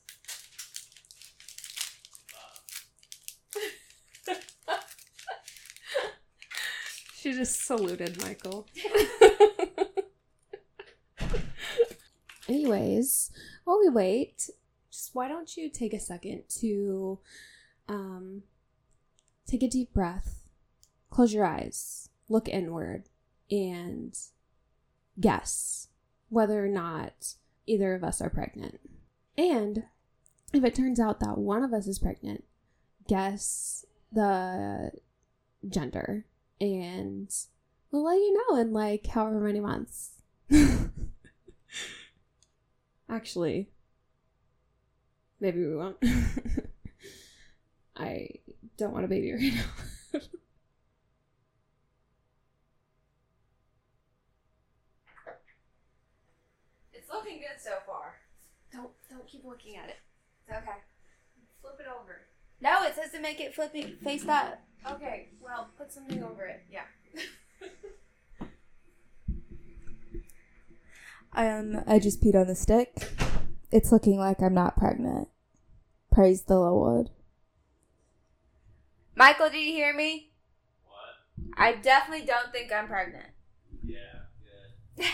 [7.16, 8.68] she just saluted Michael.
[12.48, 13.32] Anyways,
[13.66, 14.50] while we wait,
[14.92, 17.20] just why don't you take a second to
[17.88, 18.43] um,
[19.45, 20.43] take a deep breath,
[21.10, 23.06] close your eyes, look inward,
[23.50, 24.17] and
[25.19, 25.88] guess
[26.30, 27.34] whether or not
[27.65, 28.80] either of us are pregnant.
[29.38, 29.84] And
[30.54, 32.43] if it turns out that one of us is pregnant,
[33.08, 34.91] guess the
[35.67, 36.26] gender.
[36.60, 37.34] And
[37.91, 40.12] we'll let you know in like however many months.
[43.10, 43.69] Actually,
[45.39, 45.97] maybe we won't.
[47.98, 48.30] I
[48.78, 50.20] don't want a baby right now.
[56.94, 58.16] It's looking good so far.
[58.74, 59.96] don't don't keep looking at it.
[60.50, 60.78] Okay.
[61.62, 62.22] Flip it over.
[62.60, 64.60] No, it says to make it flipping face up.
[64.90, 66.64] Okay, well, put something over it.
[66.72, 66.84] Yeah.
[71.34, 73.12] Um, I just peed on the stick.
[73.72, 75.28] It's looking like I'm not pregnant.
[76.12, 77.12] Praise the Lord.
[79.18, 80.30] Michael, did you hear me?
[80.86, 81.58] What?
[81.58, 83.26] I definitely don't think I'm pregnant.
[83.84, 83.98] Yeah,
[84.96, 85.06] good.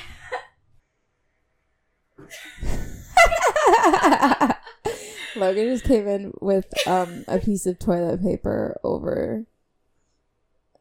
[5.38, 9.46] Logan just came in with um a piece of toilet paper over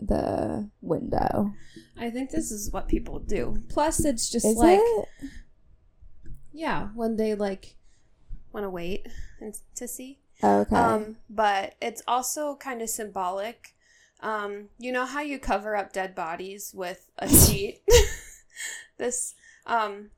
[0.00, 1.52] the window.
[1.96, 3.62] I think this is what people do.
[3.68, 5.08] Plus, it's just Is like, it?
[6.52, 7.76] yeah, when they like
[8.52, 9.06] want to wait
[9.40, 10.18] and to see.
[10.44, 10.74] Okay.
[10.76, 13.74] Um, but it's also kind of symbolic.
[14.20, 17.80] Um, you know how you cover up dead bodies with a sheet?
[18.98, 19.34] this
[19.66, 20.10] um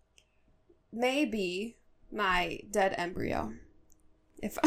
[0.92, 1.76] may be
[2.12, 3.52] my dead embryo.
[4.42, 4.58] If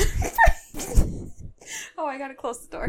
[1.97, 2.87] Oh, I gotta close the door.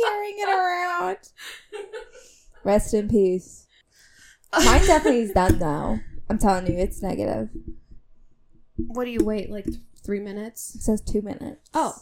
[0.00, 1.18] Carrying it around.
[2.64, 3.66] Rest in peace.
[4.52, 6.00] Mine definitely is done now.
[6.30, 7.48] I'm telling you, it's negative.
[8.76, 9.66] what do you wait like
[10.08, 10.74] three minutes?
[10.74, 11.68] It says two minutes.
[11.74, 11.92] Oh,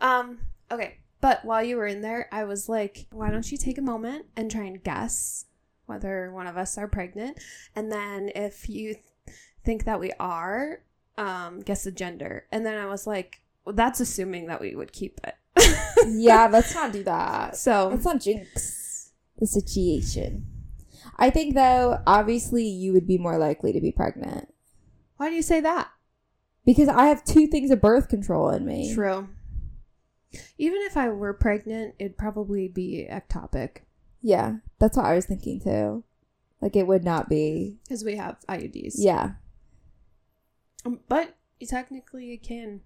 [0.00, 0.98] um, okay.
[1.20, 4.26] But while you were in there, I was like, why don't you take a moment
[4.36, 5.44] and try and guess
[5.86, 7.38] whether one of us are pregnant?
[7.76, 10.80] And then if you th- think that we are,
[11.16, 12.46] um, guess the gender.
[12.50, 15.36] And then I was like, well, that's assuming that we would keep it.
[16.08, 17.56] yeah, let's not do that.
[17.56, 20.46] So, Let's not jinx the situation.
[21.16, 24.52] I think though, obviously you would be more likely to be pregnant.
[25.16, 25.90] why do you say that?
[26.66, 28.92] Because I have two things of birth control in me.
[28.92, 29.28] True.
[30.58, 33.78] Even if I were pregnant, it'd probably be ectopic
[34.20, 36.04] Yeah, that's what I was thinking too.
[36.60, 37.76] Like it would not be.
[37.84, 38.94] because we have IUDs.
[38.96, 39.32] Yeah.
[40.84, 42.80] Um, But technically, it can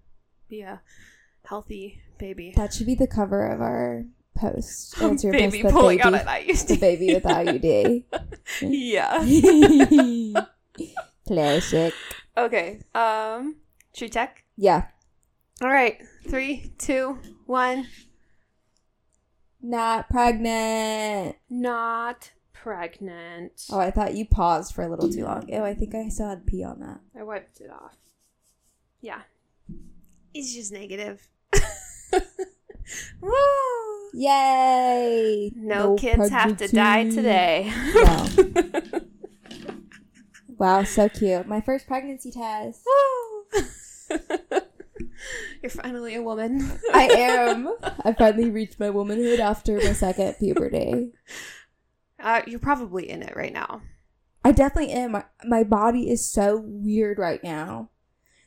[0.47, 0.81] be a
[1.45, 2.53] healthy baby.
[2.55, 5.01] That should be the cover of our post.
[5.01, 6.67] Answer your baby best, pulling baby, out an IUD.
[6.67, 8.03] the baby with the
[8.61, 10.45] yeah.
[11.27, 11.93] Classic.
[12.37, 12.81] Okay.
[12.93, 13.55] Um.
[13.93, 14.43] Should we check?
[14.57, 14.85] Yeah.
[15.61, 15.97] All right.
[16.27, 17.87] Three, two, one.
[19.61, 21.35] Not pregnant.
[21.49, 23.65] Not pregnant.
[23.71, 25.49] Oh, I thought you paused for a little too long.
[25.51, 26.99] Oh, I think I still had pee on that.
[27.19, 27.95] I wiped it off.
[29.01, 29.21] Yeah.
[30.33, 31.27] It's just negative.
[33.21, 33.31] Woo!
[34.13, 35.51] Yay!
[35.55, 37.71] No, kids have to die today.
[37.95, 38.27] No.
[40.61, 41.47] Wow, so cute.
[41.47, 42.85] My first pregnancy test.
[42.85, 43.30] Woo!
[45.61, 46.79] You're finally a woman.
[46.93, 47.69] I am.
[48.03, 51.11] I finally reached my womanhood after my second puberty.
[52.19, 53.81] Uh, you're probably in it right now.
[54.43, 55.11] I definitely am.
[55.11, 57.89] My, my body is so weird right now.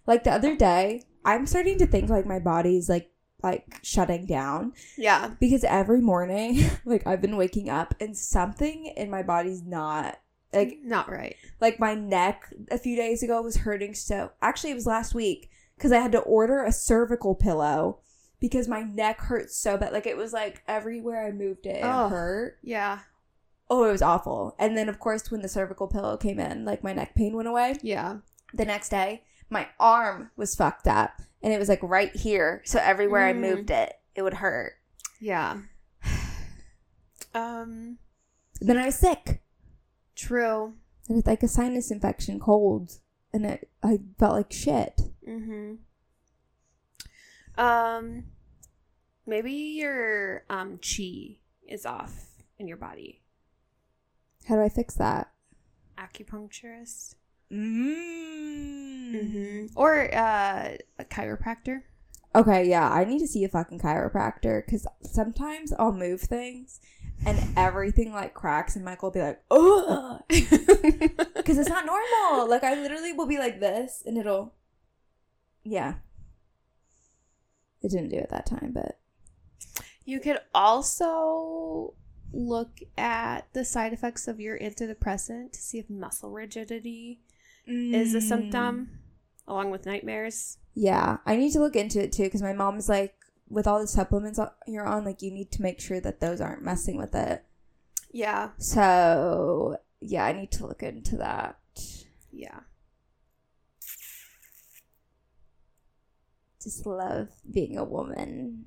[0.06, 3.10] Like the other day, I'm starting to think like my body's like
[3.42, 5.34] like shutting down Yeah.
[5.38, 10.18] because every morning, like I've been waking up and something in my body's not
[10.54, 11.36] like Not right.
[11.60, 15.50] like my neck a few days ago was hurting so actually it was last week
[15.76, 18.00] because i had to order a cervical pillow
[18.40, 21.84] because my neck hurt so bad like it was like everywhere i moved it, it
[21.84, 22.08] Oh.
[22.08, 23.00] hurt Yeah.
[23.70, 26.82] oh it was awful and then of course when the cervical pillow came in like
[26.84, 28.18] my neck pain went away Yeah.
[28.52, 32.78] the next day my arm was fucked up and it was like right here so
[32.82, 33.40] everywhere i Mm.
[33.40, 34.74] moved it it would hurt
[35.20, 35.58] Yeah.
[37.34, 37.98] Um,
[38.60, 39.42] then i was sick
[40.14, 40.74] true.
[41.09, 42.98] and it's like a sinus infection cold
[43.33, 45.74] and it i felt like shit Mm-hmm.
[47.57, 48.24] Um,
[49.27, 52.27] maybe your um chi is off
[52.59, 53.22] in your body.
[54.48, 55.31] how do i fix that
[55.98, 57.14] Acupuncturist.
[57.53, 59.14] mm.
[59.14, 59.66] Mm-hmm.
[59.77, 61.83] Or uh, a chiropractor.
[62.35, 66.81] Okay, yeah, I need to see a fucking chiropractor because sometimes I'll move things
[67.27, 72.48] and everything like cracks, and Michael will be like, oh, because it's not normal.
[72.48, 74.55] Like I literally will be like this, and it'll,
[75.62, 75.94] yeah.
[77.83, 78.98] It didn't do it that time, but
[80.07, 81.94] You could also
[82.33, 87.20] look at the side effects of your antidepressant to see if muscle rigidity
[87.66, 88.22] is a Mm.
[88.29, 88.98] symptom,
[89.46, 90.59] along with nightmares.
[90.74, 93.14] Yeah, I need to look into it too because my mom's like,
[93.54, 96.62] with all the supplements you're on, like you need to make sure that those aren't
[96.62, 97.44] messing with it.
[98.12, 98.50] Yeah.
[98.58, 101.58] So yeah, I need to look into that.
[102.32, 102.60] Yeah.
[106.62, 108.66] Just love being a woman.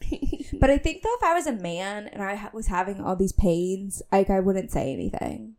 [0.60, 3.16] But I think though, if I was a man and I ha- was having all
[3.16, 5.56] these pains, like I wouldn't say anything.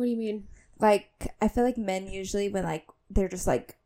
[0.00, 0.48] what do you mean?
[0.78, 3.76] Like I feel like men usually when like they're just like,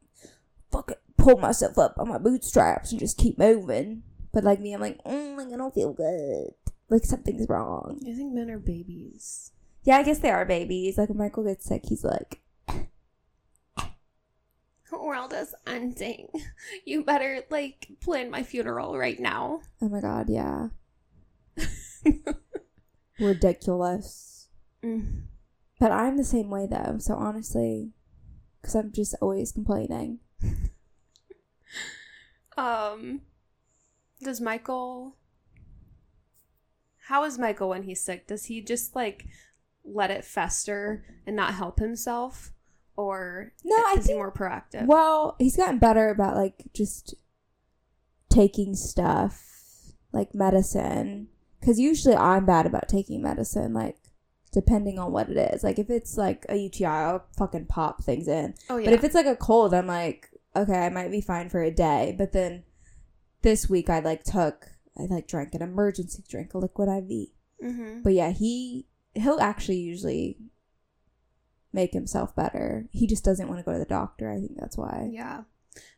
[0.74, 4.02] fuck it, pull myself up on my bootstraps and just keep moving.
[4.32, 6.50] But like me, I'm like, mm, like I don't feel good.
[6.90, 8.00] Like something's wrong.
[8.02, 9.52] I think men are babies.
[9.84, 10.98] Yeah, I guess they are babies.
[10.98, 12.40] Like when Michael gets sick, he's like,
[14.90, 16.28] The world is ending.
[16.84, 19.60] You better like plan my funeral right now.
[19.80, 20.68] oh my god, yeah,
[23.20, 24.48] ridiculous.
[24.82, 25.22] Mm.
[25.78, 26.96] But I'm the same way though.
[26.98, 27.92] So honestly,
[28.60, 30.20] because I'm just always complaining.
[32.56, 33.22] Um,
[34.22, 35.16] does Michael?
[37.08, 38.26] How is Michael when he's sick?
[38.28, 39.26] Does he just like
[39.84, 42.52] let it fester and not help himself,
[42.96, 44.86] or No, I is he think- more proactive?
[44.86, 47.14] Well, he's gotten better about like just
[48.30, 49.42] taking stuff
[50.12, 51.28] like medicine.
[51.60, 53.96] Because usually I'm bad about taking medicine, like
[54.52, 55.64] depending on what it is.
[55.64, 58.54] Like if it's like a UTI, I'll fucking pop things in.
[58.70, 61.48] oh yeah, But if it's like a cold, I'm like, okay, I might be fine
[61.48, 62.14] for a day.
[62.16, 62.64] But then
[63.42, 67.28] this week I like took, I like drank an emergency drink, a liquid IV.
[67.62, 68.02] mm-hmm.
[68.02, 70.38] But yeah, he he'll actually usually
[71.72, 72.88] make himself better.
[72.92, 74.30] He just doesn't want to go to the doctor.
[74.30, 75.08] I think that's why.
[75.12, 75.42] yeah,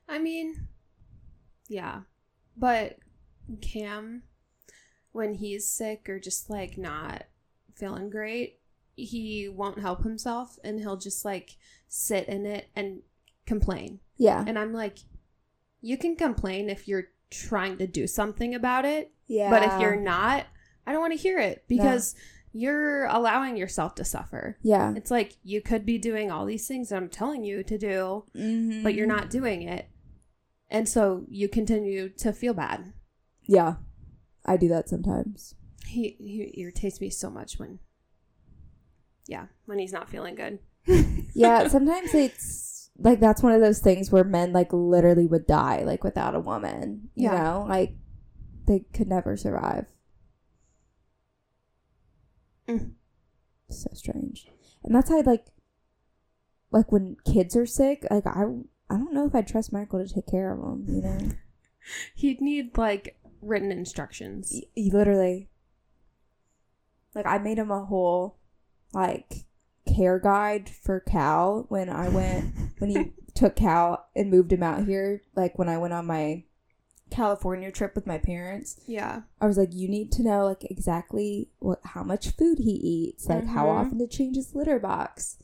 [0.08, 0.68] I mean,
[1.68, 2.00] yeah,
[2.56, 2.96] but
[3.60, 4.22] Cam,
[5.12, 7.24] when he's sick or just like not
[7.74, 8.60] feeling great,
[8.96, 11.56] he won't help himself and he'll just like
[11.88, 13.02] sit in it and
[13.46, 14.00] complain.
[14.18, 14.44] Yeah.
[14.46, 14.98] And I'm like,
[15.80, 19.50] you can complain if you're trying to do something about it, Yeah.
[19.50, 20.46] but if you're not,
[20.86, 22.14] I don't want to hear it because
[22.52, 24.56] you're allowing yourself to suffer.
[24.62, 24.94] Yeah.
[24.96, 28.24] It's like you could be doing all these things that I'm telling you to do,
[28.34, 28.82] Mm-hmm.
[28.82, 29.88] but you're not doing it.
[30.70, 32.92] And so you continue to feel bad.
[33.44, 33.74] Yeah.
[34.44, 35.54] I do that sometimes.
[35.86, 37.78] He, he irritates me so much when,
[39.28, 40.58] yeah, when he's not feeling good.
[41.34, 41.68] Yeah.
[41.76, 46.02] Sometimes it's like that's one of those things where men like literally would die like
[46.04, 47.10] without a woman.
[47.14, 47.42] You Yeah.
[47.42, 47.94] know, like
[48.66, 49.86] they could never survive.
[52.68, 52.92] Mm.
[53.70, 54.48] So strange.
[54.82, 55.46] And that's how i like
[56.70, 58.42] like when kids are sick, like I
[58.90, 60.84] I don't know if I trust Michael to take care of them.
[60.88, 61.18] You know,
[62.14, 64.52] He'd need like written instructions.
[64.76, 65.48] Y- literally.
[67.14, 68.36] Like I made him a whole
[68.92, 69.45] like
[69.96, 74.84] care guide for Cal when I went when he took Cal and moved him out
[74.86, 75.22] here.
[75.34, 76.44] Like when I went on my
[77.10, 78.80] California trip with my parents.
[78.86, 79.22] Yeah.
[79.40, 83.26] I was like, you need to know like exactly what how much food he eats,
[83.28, 83.74] like how Mhm.
[83.86, 85.38] often to change his litter box,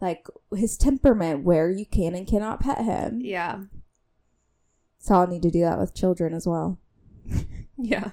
[0.00, 3.20] like his temperament, where you can and cannot pet him.
[3.20, 3.64] Yeah.
[4.98, 6.78] So I'll need to do that with children as well.
[7.78, 8.12] Yeah.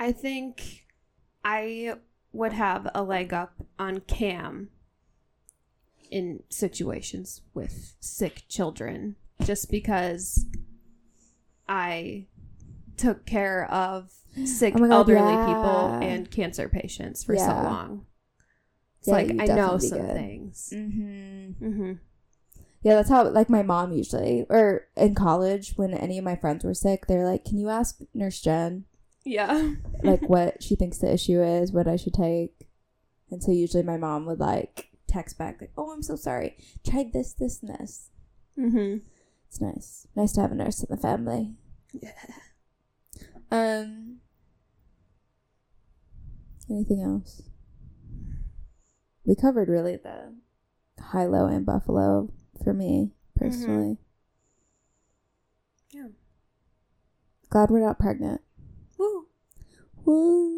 [0.00, 0.86] I think
[1.44, 1.94] I
[2.32, 4.70] would have a leg up on Cam
[6.10, 10.44] in situations with sick children just because
[11.68, 12.26] I
[12.96, 14.12] took care of
[14.44, 15.46] sick Oh God, elderly yeah.
[15.46, 18.06] people and cancer patients for so long.
[19.00, 20.14] It's Yeah, like I know some good.
[20.16, 20.72] things.
[20.74, 21.64] Mm-hmm.
[21.66, 21.92] Mm-hmm.
[22.82, 26.64] Yeah, that's how like my mom usually, or in college when any of my friends
[26.64, 28.84] were sick, they're like, "Can you ask Nurse Jen
[29.24, 29.74] Yeah.
[30.02, 32.68] like what she thinks the issue is, what I should take?"
[33.30, 36.56] And so usually my mom would like text back like, "Oh, I'm so sorry.
[36.86, 38.10] Tried this, this, and this."
[38.58, 38.98] mm-hmm.
[39.48, 40.06] It's nice.
[40.16, 41.54] Nice to have a nurse in the family.
[41.92, 42.10] Yeah.
[43.50, 44.20] Um.
[46.70, 47.42] Anything else?
[49.26, 50.34] We covered really the
[50.98, 52.32] high, low, and buffalo
[52.64, 53.98] for me personally.
[55.90, 56.08] Yeah.
[57.50, 58.40] Glad we're not pregnant.
[60.04, 60.50] Woo.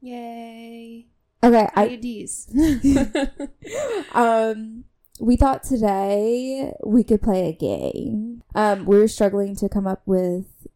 [0.00, 1.06] Yay.
[1.42, 2.48] Okay, I IUDs.
[4.14, 4.84] um
[5.20, 8.42] we thought today we could play a game.
[8.54, 10.66] Um we were struggling to come up with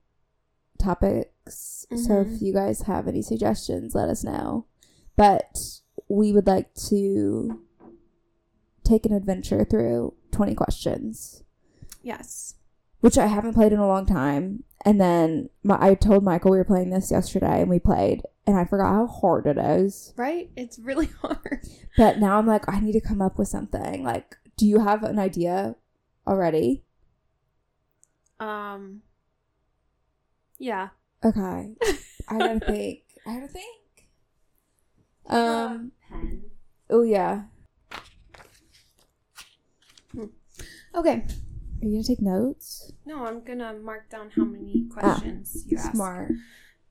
[0.78, 1.86] topics.
[1.90, 2.34] So Mhm.
[2.36, 4.66] if you guys have any suggestions, let us know.
[5.16, 5.58] But
[6.08, 7.60] we would like to
[8.84, 11.42] take an adventure through 20 questions,
[12.02, 12.54] yes.
[13.00, 14.64] which I haven't played in a long time.
[14.84, 18.56] And then my, I told Michael we were playing this yesterday and we played and
[18.56, 20.14] I forgot how hard it is.
[20.16, 20.50] Right?
[20.56, 21.66] It's really hard.
[21.96, 24.02] But now I'm like, I need to come up with something.
[24.02, 25.76] Like, do you have an idea
[26.26, 26.84] already?
[28.40, 29.02] Um.
[30.58, 30.88] Yeah.
[31.24, 31.74] Okay.
[32.28, 33.00] I gotta think.
[33.26, 34.08] I gotta think.
[35.26, 35.92] Um.
[36.08, 36.44] pen.
[36.88, 37.42] Oh yeah.
[40.94, 41.24] Okay.
[41.80, 42.92] Are you gonna take notes?
[43.06, 46.32] No, I'm gonna mark down how many questions you asked, Ah, Smart.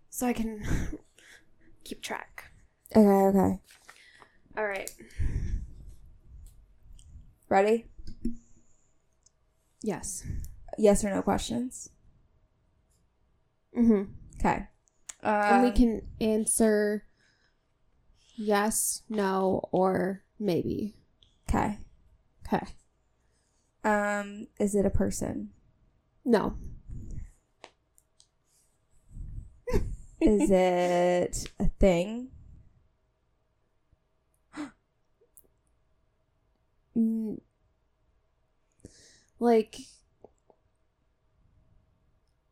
[0.09, 0.63] so I can
[1.83, 2.51] keep track.
[2.95, 2.99] Okay.
[2.99, 3.59] Okay.
[4.57, 4.89] All right.
[7.49, 7.85] Ready?
[9.83, 10.23] Yes.
[10.77, 11.89] Yes or no questions.
[13.77, 14.03] Mm-hmm.
[14.39, 14.67] Okay.
[15.23, 17.03] Um, and we can answer
[18.35, 20.95] yes, no, or maybe.
[21.49, 21.77] Okay.
[22.47, 22.65] Okay.
[23.83, 24.47] Um.
[24.59, 25.49] Is it a person?
[26.25, 26.57] No.
[30.19, 32.29] Is it a thing?
[36.97, 37.39] Mm,
[39.39, 39.77] like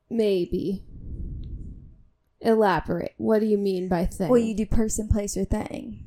[0.10, 0.84] maybe.
[2.42, 3.16] Elaborate.
[3.18, 4.30] What do you mean by thing?
[4.30, 6.06] Well, you do person, place, or thing.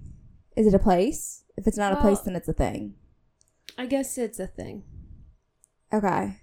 [0.57, 1.43] Is it a place?
[1.57, 2.95] If it's not a place, then it's a thing.
[3.77, 4.85] I guess it's a thing.
[5.93, 6.41] Okay.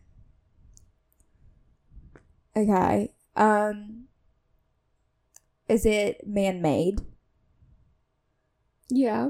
[2.56, 3.14] Okay.
[3.36, 4.08] Um
[5.68, 7.02] is it man-made?
[8.90, 9.30] Yeah.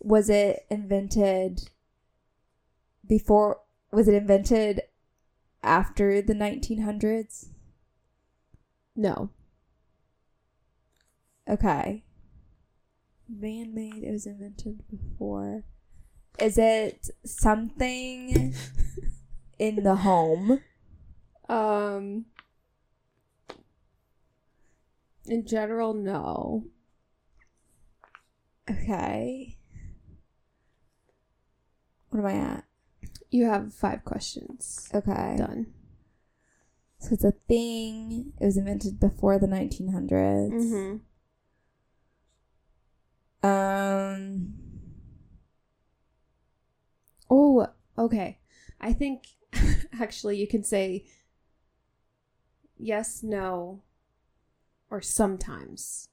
[0.00, 1.70] Was it invented
[3.06, 3.60] before
[3.92, 4.82] was it invented
[5.62, 7.50] after the 1900s?
[8.96, 9.30] No.
[11.48, 12.04] Okay.
[13.28, 15.64] Man-made it was invented before.
[16.38, 18.54] Is it something
[19.58, 20.60] in the home?
[21.48, 22.26] Um
[25.26, 26.64] in general, no.
[28.70, 29.56] Okay.
[32.10, 32.64] What am I at?
[33.30, 34.90] You have five questions.
[34.94, 35.36] Okay.
[35.38, 35.72] Done.
[37.00, 38.32] So it's a thing.
[38.40, 40.50] It was invented before the 1900s.
[40.52, 40.96] Mm-hmm.
[43.46, 44.63] Um.
[47.36, 47.66] Oh,
[47.98, 48.38] okay.
[48.80, 49.24] I think
[50.00, 51.04] actually you can say
[52.78, 53.82] yes, no,
[54.90, 56.08] or sometimes.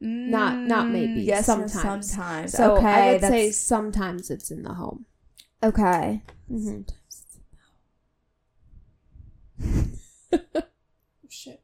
[0.00, 1.72] Not- not maybe, Mm, Yes, sometimes.
[1.72, 2.10] sometimes.
[2.10, 2.52] Sometimes.
[2.52, 2.86] So okay.
[2.86, 5.06] I would say sometimes it's in the home.
[5.62, 6.22] okay.
[6.50, 6.82] Mm-hmm.
[11.30, 11.62] Shit.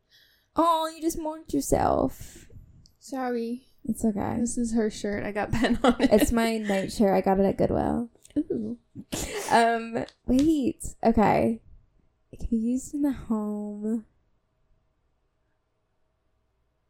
[0.56, 2.46] Oh, you just mocked yourself.
[2.98, 3.66] Sorry.
[3.84, 4.36] It's okay.
[4.38, 5.24] This is her shirt.
[5.24, 6.10] I got pen on it.
[6.12, 7.14] It's my night shirt.
[7.14, 8.10] I got it at Goodwill.
[8.38, 8.78] Ooh.
[9.50, 10.94] Um, wait.
[11.04, 11.60] Okay.
[12.32, 14.04] It can be used in the home.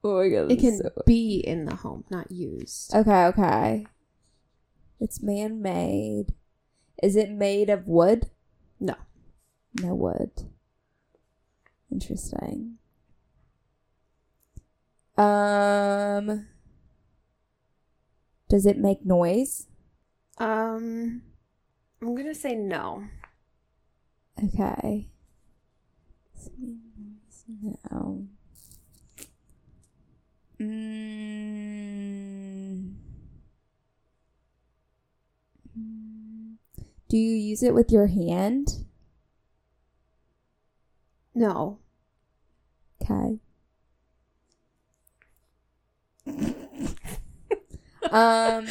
[0.04, 0.52] Oh my god.
[0.52, 2.94] It can so- be in the home, not used.
[2.94, 3.86] Okay, okay.
[4.98, 6.34] It's man made.
[7.02, 8.30] Is it made of wood?
[8.78, 8.94] No.
[9.80, 10.30] No wood.
[11.90, 12.76] Interesting.
[15.16, 16.46] Um
[18.48, 19.66] Does it make noise?
[20.38, 21.22] Um,
[22.02, 23.04] I'm gonna say no.
[24.42, 25.08] Okay.
[26.34, 27.44] Does it make noise?
[27.90, 28.26] No.
[30.58, 32.94] Mm.
[37.08, 38.86] Do you use it with your hand?
[41.34, 41.78] No.
[43.02, 43.40] Okay.
[48.10, 48.66] um.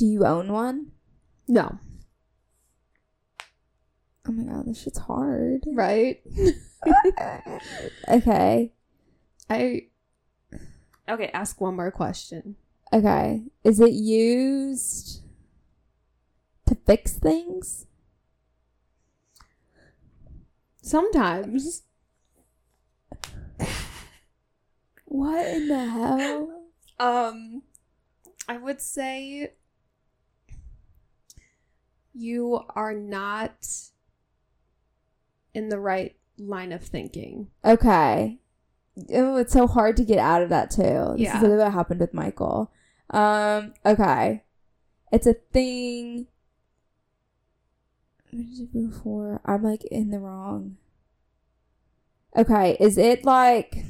[0.00, 0.92] Do you own one?
[1.46, 1.78] No.
[4.26, 5.60] Oh my god, this shit's hard.
[5.66, 6.22] Right?
[8.08, 8.72] okay.
[9.50, 9.82] I.
[11.06, 12.56] Okay, ask one more question.
[12.94, 13.42] Okay.
[13.62, 15.22] Is it used
[16.64, 17.84] to fix things?
[20.80, 21.82] Sometimes.
[25.04, 26.62] What in the hell?
[26.98, 27.64] Um,
[28.48, 29.52] I would say
[32.14, 33.66] you are not
[35.54, 37.48] in the right line of thinking.
[37.64, 38.38] Okay.
[39.14, 41.12] Oh, it's so hard to get out of that too.
[41.12, 41.42] This Yeah.
[41.42, 42.70] is what happened with Michael.
[43.10, 44.44] Um, okay.
[45.12, 46.26] It's a thing.
[48.30, 49.40] What did it before?
[49.44, 50.76] I'm like in the wrong.
[52.36, 53.84] Okay, is it like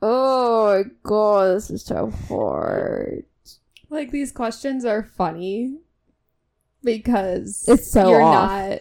[0.00, 3.24] Oh my god, this is so hard.
[3.90, 5.78] Like these questions are funny
[6.84, 8.50] because It's so you're off.
[8.50, 8.80] not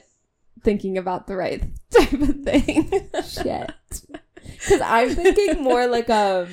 [0.63, 3.09] thinking about the right type of thing.
[3.27, 3.71] Shit.
[4.47, 6.47] Because I'm thinking more like um,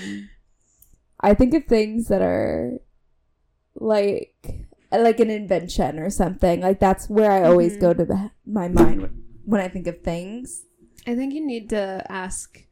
[1.21, 2.81] I think of things that are
[3.77, 4.35] like
[4.91, 6.61] like an invention or something.
[6.61, 7.81] Like that's where I always Mhm.
[7.81, 9.09] go to the, my mind
[9.45, 10.65] when I think of things.
[11.07, 12.67] I think you need to ask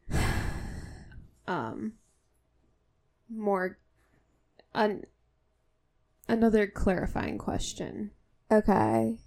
[1.47, 1.95] um
[3.29, 3.79] more
[4.75, 5.05] an
[6.29, 8.11] another clarifying question.
[8.51, 9.19] Okay.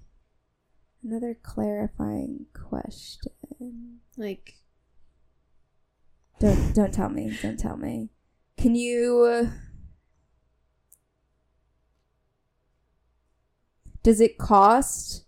[1.04, 4.00] Another clarifying question.
[4.18, 4.56] Like
[6.40, 7.38] Don't don't tell me.
[7.42, 8.10] Don't tell me.
[8.58, 9.52] Can you?
[14.04, 15.26] Does it cost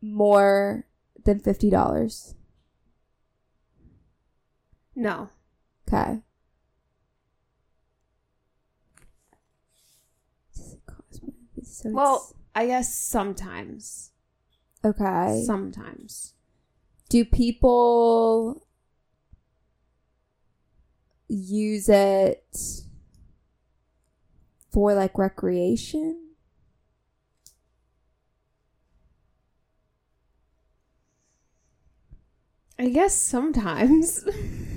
[0.00, 0.86] more
[1.24, 2.34] than fifty dollars?
[4.94, 5.28] No.
[5.88, 6.20] Okay.
[10.54, 11.64] Does it cost more than 50?
[11.64, 14.10] So Well, I guess sometimes.
[14.84, 15.42] okay.
[15.46, 16.34] Sometimes.
[17.08, 18.66] Do people
[21.28, 22.44] use it
[24.70, 26.18] for like recreation?
[32.78, 34.24] I guess sometimes.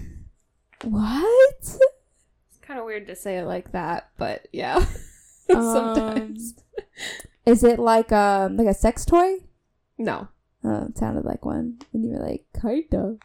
[0.86, 1.56] What?
[1.60, 4.86] It's kind of weird to say it like that, but yeah.
[5.52, 6.56] sometimes.
[6.78, 6.86] Um,
[7.46, 9.38] is it like um like a sex toy?
[9.98, 10.28] No.
[10.64, 11.80] Oh, it sounded like one.
[11.94, 13.18] And you were like, kinda.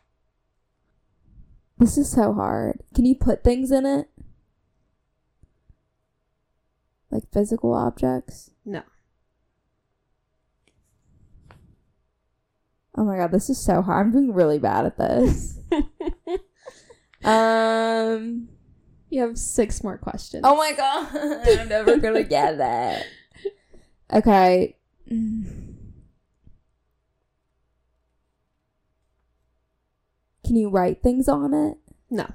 [1.79, 2.83] This is so hard.
[2.95, 4.11] Can you put things in it?
[7.11, 8.51] Like physical objects?
[8.65, 8.83] No.
[12.97, 14.07] Oh my god, this is so hard.
[14.07, 15.59] I'm doing really bad at this.
[17.25, 18.49] um
[19.11, 20.43] You have six more questions.
[20.45, 21.09] Oh my god.
[21.61, 23.07] I'm never gonna get that.
[24.13, 24.77] Okay.
[25.09, 25.77] Can
[30.45, 31.79] you write things on it?
[32.11, 32.27] No.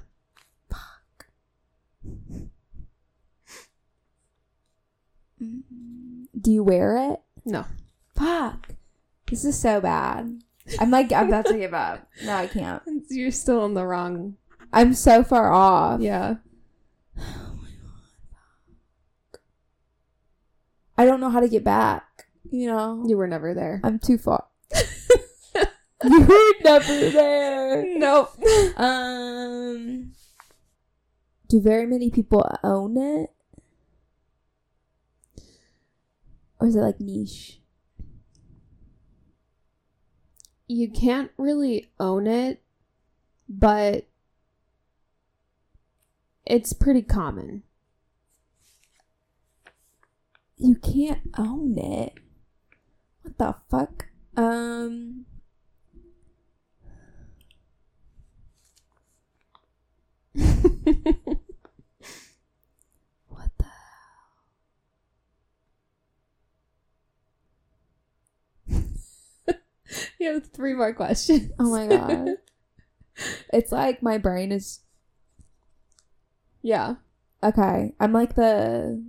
[0.70, 1.26] Fuck.
[6.40, 7.20] Do you wear it?
[7.44, 7.66] No.
[8.14, 8.70] Fuck.
[9.28, 10.40] This is so bad.
[10.80, 12.08] I'm like, I'm about to give up.
[12.24, 12.82] No, I can't.
[13.10, 14.36] You're still in the wrong.
[14.72, 16.00] I'm so far off.
[16.00, 16.36] Yeah.
[20.98, 22.26] I don't know how to get back.
[22.50, 23.04] You know?
[23.06, 23.80] You were never there.
[23.84, 24.46] I'm too far.
[26.04, 27.98] you were never there.
[27.98, 28.30] Nope.
[28.76, 30.12] Um,
[31.48, 33.30] do very many people own it?
[36.60, 37.60] Or is it like niche?
[40.68, 42.62] You can't really own it,
[43.48, 44.06] but
[46.46, 47.64] it's pretty common.
[50.56, 52.14] You can't own it.
[53.22, 54.06] What the fuck?
[54.36, 55.26] Um.
[63.28, 63.64] What the?
[68.70, 69.54] hell?
[70.20, 71.50] you have three more questions.
[71.58, 72.28] Oh my god.
[73.52, 74.80] it's like my brain is
[76.66, 76.96] yeah.
[77.44, 77.94] okay.
[78.00, 79.02] I'm like the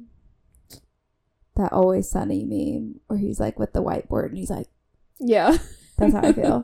[1.56, 4.68] that always sunny meme where he's like with the whiteboard and he's like,
[5.20, 5.58] Yeah.
[5.98, 6.64] That's how I feel.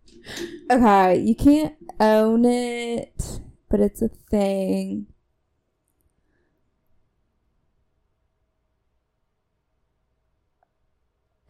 [0.70, 5.08] okay, you can't own it, but it's a thing.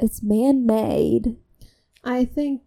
[0.01, 1.37] It's man made.
[2.03, 2.63] I think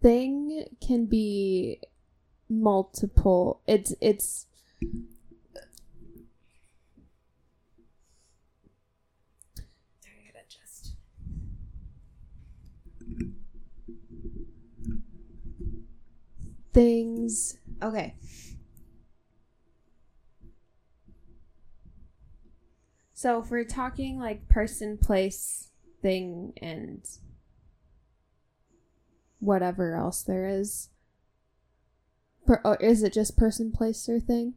[0.00, 1.80] thing can be
[2.60, 3.60] multiple.
[3.66, 4.46] It's it's
[16.72, 17.58] things.
[17.82, 18.14] Okay.
[23.14, 27.06] So if we're talking like person, place, thing, and
[29.38, 30.88] whatever else there is,
[32.56, 34.54] per, or is it just person, place, or thing?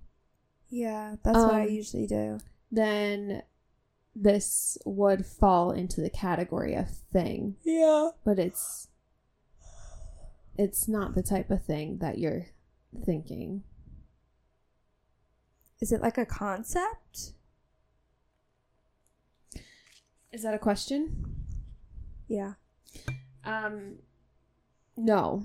[0.69, 2.39] Yeah, that's what I Um, usually do.
[2.71, 3.43] Then
[4.15, 8.11] this would fall into the category of thing, Yeah.
[8.23, 8.89] but it's
[10.57, 12.45] it's not the type of thing that you're
[13.03, 13.63] thinking.
[15.81, 17.33] Is it like a concept?
[20.31, 21.35] Is that a question?
[22.29, 22.53] Yeah.
[23.43, 23.97] Um,
[24.95, 25.43] no.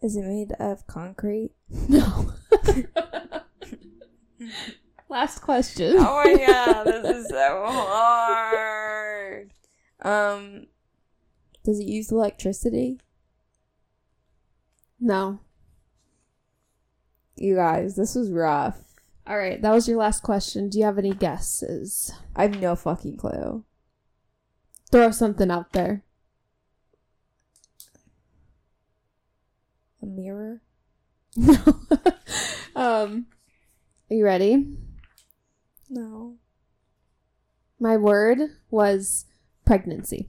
[0.00, 1.52] Is it made of concrete?
[1.88, 2.32] No.
[5.08, 5.96] Last question.
[5.98, 9.50] Oh my god, this is so hard.
[10.02, 10.66] Um,
[11.64, 13.00] does it use electricity?
[15.00, 15.40] No.
[17.36, 18.78] You guys, this was rough.
[19.26, 20.68] All right, that was your last question.
[20.68, 22.12] Do you have any guesses?
[22.36, 23.64] I have no fucking clue.
[24.90, 26.04] Throw something out there.
[30.02, 30.62] A mirror?
[31.36, 31.54] No.
[32.74, 33.26] um,
[34.10, 34.66] are you ready?
[35.88, 36.36] No.
[37.78, 38.38] My word
[38.70, 39.26] was
[39.64, 40.28] pregnancy.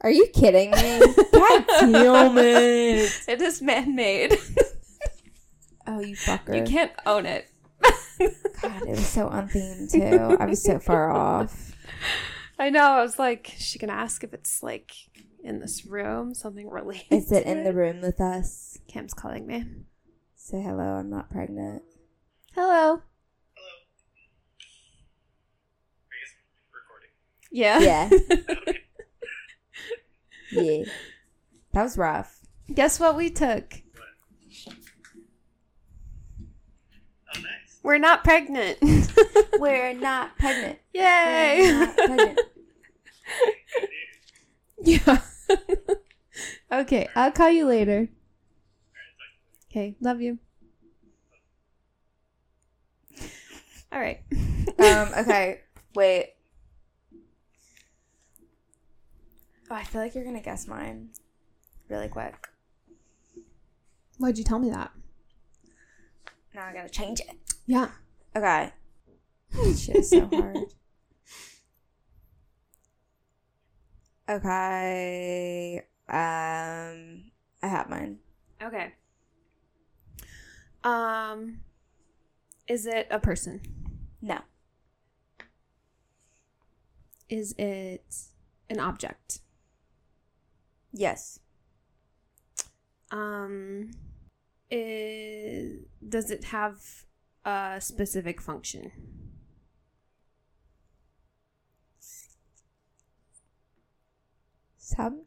[0.00, 1.00] Are you kidding me?
[1.32, 3.24] God damn it.
[3.28, 4.36] It is man made.
[5.86, 6.56] Oh, you fucker.
[6.56, 7.48] you can't own it.
[8.62, 10.36] God, it was so unthemed too.
[10.40, 11.72] I was so far off.
[12.58, 12.82] I know.
[12.84, 14.92] I was like, is she gonna ask if it's like
[15.46, 17.06] in this room, something related.
[17.10, 18.78] Is it to in the room with us?
[18.88, 19.64] Cam's calling me.
[20.34, 21.82] Say hello, I'm not pregnant.
[22.54, 23.02] Hello.
[26.72, 27.10] recording.
[27.50, 27.80] Yeah.
[27.80, 28.10] Yeah.
[30.52, 30.84] yeah.
[31.72, 32.40] That was rough.
[32.72, 33.82] Guess what we took?
[34.68, 34.72] Oh,
[37.34, 37.78] nice.
[37.82, 38.78] We're not pregnant.
[39.58, 40.78] We're not pregnant.
[40.92, 41.58] Yay!
[41.60, 42.40] We're not pregnant.
[44.82, 45.20] Yeah.
[46.72, 48.08] okay, I'll call you later.
[49.70, 50.38] Okay, love you.
[53.92, 54.20] All right.
[54.78, 55.60] Um, okay,
[55.94, 56.34] wait.
[59.70, 61.10] Oh, I feel like you're gonna guess mine
[61.88, 62.48] really quick.
[64.18, 64.92] Why'd you tell me that?
[66.54, 67.36] Now I gotta change it.
[67.66, 67.90] Yeah.
[68.34, 68.70] Okay.
[69.76, 70.66] Shit is so hard.
[74.28, 75.82] Okay.
[76.08, 77.30] Um,
[77.62, 78.18] I have mine.
[78.62, 78.92] Okay.
[80.82, 81.60] Um,
[82.68, 83.60] is it a person?
[84.20, 84.38] No.
[87.28, 88.14] Is it
[88.70, 89.40] an object?
[90.92, 91.40] Yes.
[93.10, 93.90] Um,
[94.70, 97.04] is, does it have
[97.44, 98.92] a specific function?
[104.86, 105.26] Sometimes.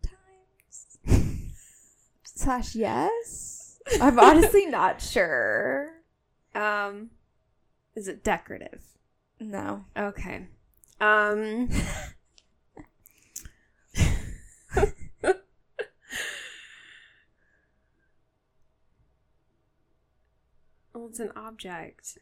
[2.24, 3.82] Slash yes.
[4.00, 5.96] I'm honestly not sure.
[6.56, 7.10] Um,
[7.94, 8.82] is it decorative?
[9.38, 9.84] No.
[9.98, 10.48] Okay.
[11.02, 11.68] Um.
[15.18, 15.34] well,
[21.10, 22.18] it's an object.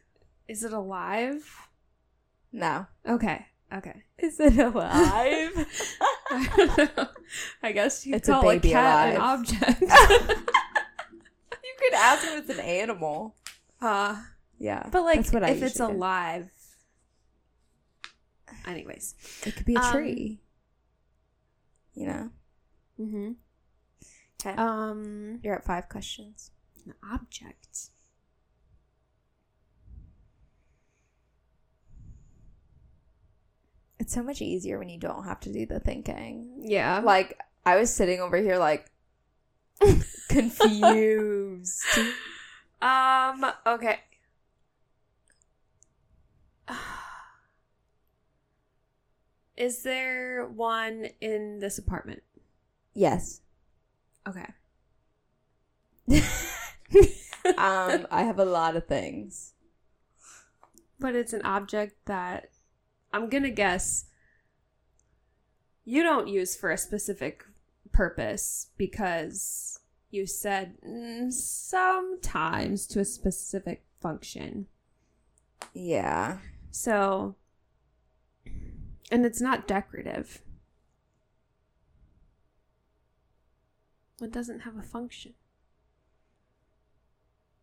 [0.48, 1.68] Is it alive?
[2.52, 2.88] No.
[3.08, 3.46] Okay.
[3.72, 4.02] Okay.
[4.18, 5.68] Is it alive?
[6.30, 7.08] I don't know.
[7.62, 9.38] I guess you It's a call a, baby cat an alive.
[9.40, 9.80] object.
[9.80, 9.88] you
[11.78, 13.34] could ask if it's an animal.
[13.80, 14.16] uh,
[14.58, 14.88] Yeah.
[14.90, 15.84] but like, that's what I if it's do.
[15.86, 16.50] alive.
[18.66, 19.14] Anyways.
[19.46, 20.40] it could be a um, tree.
[21.94, 22.30] You know?
[23.00, 23.32] Mm-hmm.
[24.40, 24.56] Okay.
[24.56, 26.50] Um, You're at five questions.
[26.86, 27.90] an object.
[34.08, 36.62] It's so much easier when you don't have to do the thinking.
[36.62, 37.02] Yeah.
[37.04, 38.90] Like, I was sitting over here, like,
[40.28, 41.84] confused.
[42.80, 43.98] Um, okay.
[49.56, 52.22] Is there one in this apartment?
[52.94, 53.40] yes.
[54.26, 54.46] Okay.
[57.56, 59.54] Um, I have a lot of things.
[61.00, 62.50] But it's an object that
[63.12, 64.06] I'm going to guess
[65.84, 67.44] you don't use for a specific
[67.92, 69.80] purpose because
[70.10, 74.66] you said mm, sometimes to a specific function.
[75.72, 76.38] Yeah.
[76.70, 77.36] So,
[79.10, 80.42] and it's not decorative.
[84.20, 85.34] It doesn't have a function.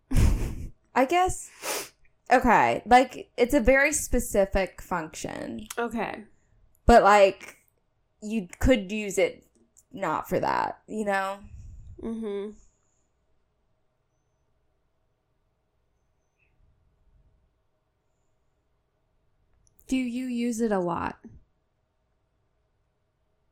[0.96, 1.92] I guess.
[2.32, 2.82] Okay.
[2.86, 5.68] Like, it's a very specific function.
[5.78, 6.24] Okay.
[6.86, 7.58] But, like,
[8.22, 9.46] you could use it
[9.92, 11.38] not for that, you know?
[12.02, 12.52] Mm-hmm.
[19.88, 21.18] Do you use it a lot?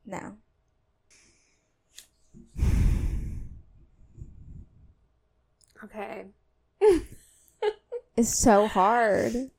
[0.06, 0.38] No.
[5.84, 6.26] Okay.
[8.16, 9.50] It's so hard.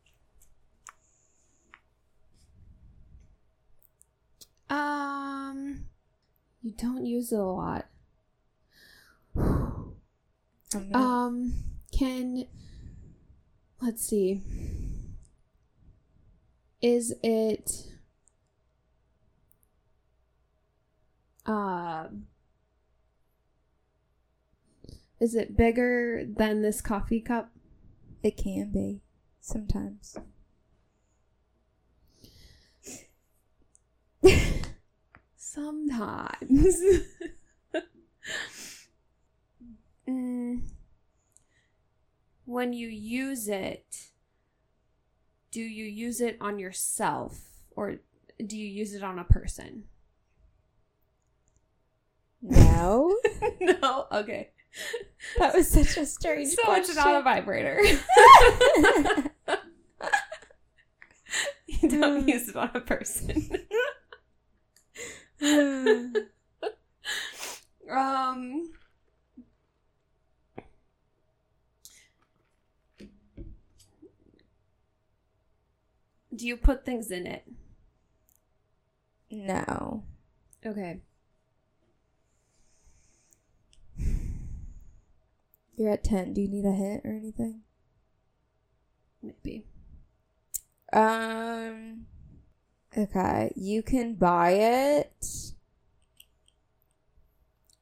[4.71, 5.87] Um,
[6.63, 7.87] you don't use it a lot.
[10.95, 11.53] Um,
[11.97, 12.47] can
[13.81, 14.43] let's see.
[16.81, 17.71] Is it
[21.47, 22.27] um
[25.21, 27.54] is it bigger than this coffee cup?
[28.25, 29.03] It can be
[29.41, 30.17] sometimes.
[35.37, 36.83] Sometimes.
[40.09, 40.63] mm,
[42.47, 44.09] when you use it,
[45.51, 47.41] do you use it on yourself
[47.77, 47.97] or
[48.45, 49.85] do you use it on a person?
[52.41, 53.17] No.
[53.61, 54.07] no.
[54.11, 54.51] Okay.
[55.39, 56.97] That was such a strange So it's question.
[56.97, 57.81] not a vibrator.
[61.67, 63.51] you don't use it on a person.
[67.91, 68.71] um.
[76.35, 77.45] Do you put things in it?
[79.31, 80.05] no.
[80.65, 81.01] Okay.
[85.77, 86.35] You're at 10.
[86.35, 87.63] Do you need a hint or anything?
[89.23, 89.67] Maybe.
[90.93, 92.07] Um.
[92.97, 93.53] Okay.
[93.57, 95.27] You can buy it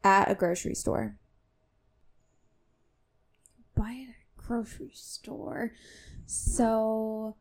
[0.04, 1.16] at a grocery store.
[3.74, 5.72] buy it at a grocery store.
[6.26, 7.36] So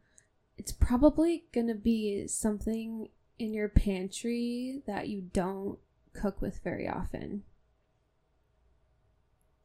[0.57, 5.79] it's probably gonna be something in your pantry that you don't
[6.13, 7.43] cook with very often.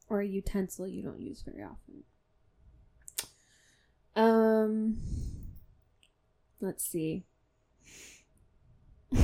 [0.08, 2.04] Or a utensil you don't use very often.
[4.14, 4.98] Um
[6.60, 7.24] let's see.
[9.12, 9.22] it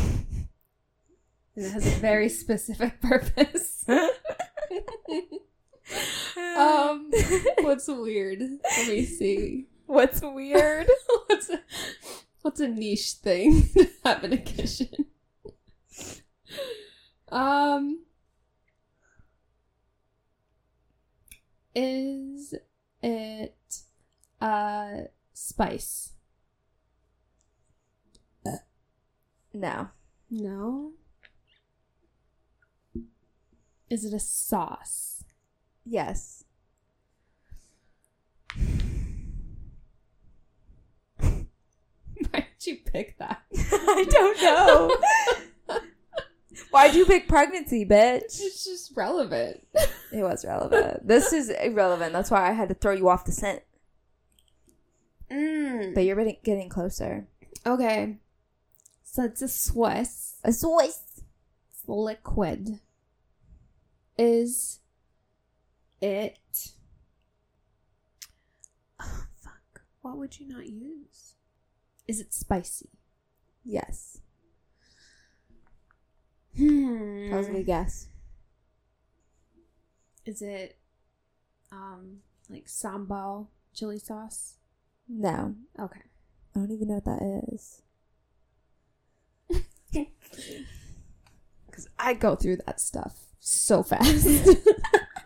[1.57, 3.85] has a very specific purpose.
[6.57, 7.11] um
[7.61, 8.41] What's weird?
[8.41, 9.67] Let me see.
[9.87, 10.89] What's weird?
[11.27, 11.61] what's a,
[12.43, 15.07] what's a niche thing to have in a kitchen?
[17.33, 18.01] Um,
[21.75, 22.55] is
[23.03, 23.83] it
[24.41, 26.13] a spice?
[29.55, 29.89] no.
[30.31, 30.93] No.
[33.91, 35.25] Is it a sauce?
[35.85, 36.45] Yes.
[42.31, 43.43] Why did you pick that?
[43.55, 45.79] I don't know.
[46.71, 48.41] Why'd you pick pregnancy, bitch?
[48.41, 49.67] It's just relevant.
[50.13, 51.07] It was relevant.
[51.07, 52.13] This is irrelevant.
[52.13, 53.63] That's why I had to throw you off the scent.
[55.31, 55.95] Mm.
[55.95, 57.27] But you're getting- getting closer.
[57.67, 58.19] Okay.
[59.05, 60.37] So it's a Swiss.
[60.45, 61.23] A Swiss.
[61.87, 62.81] Liquid.
[64.19, 64.81] Is
[66.01, 66.73] it?
[69.01, 69.83] Oh, fuck.
[70.03, 71.35] What would you not use?
[72.07, 72.91] Is it spicy?
[73.65, 74.19] Yes.
[76.57, 77.31] Hmm.
[77.31, 78.09] That was a good guess.
[80.25, 80.77] Is it
[81.71, 82.19] um
[82.49, 84.55] like sambal chili sauce?
[85.09, 85.55] No.
[85.79, 86.01] Okay.
[86.55, 87.83] I don't even know what that is.
[91.71, 94.29] Cuz I go through that stuff so fast.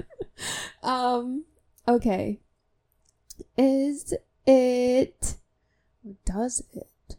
[0.83, 1.45] um
[1.87, 2.41] okay.
[3.57, 4.15] Is
[4.47, 5.37] it
[6.25, 7.17] does it?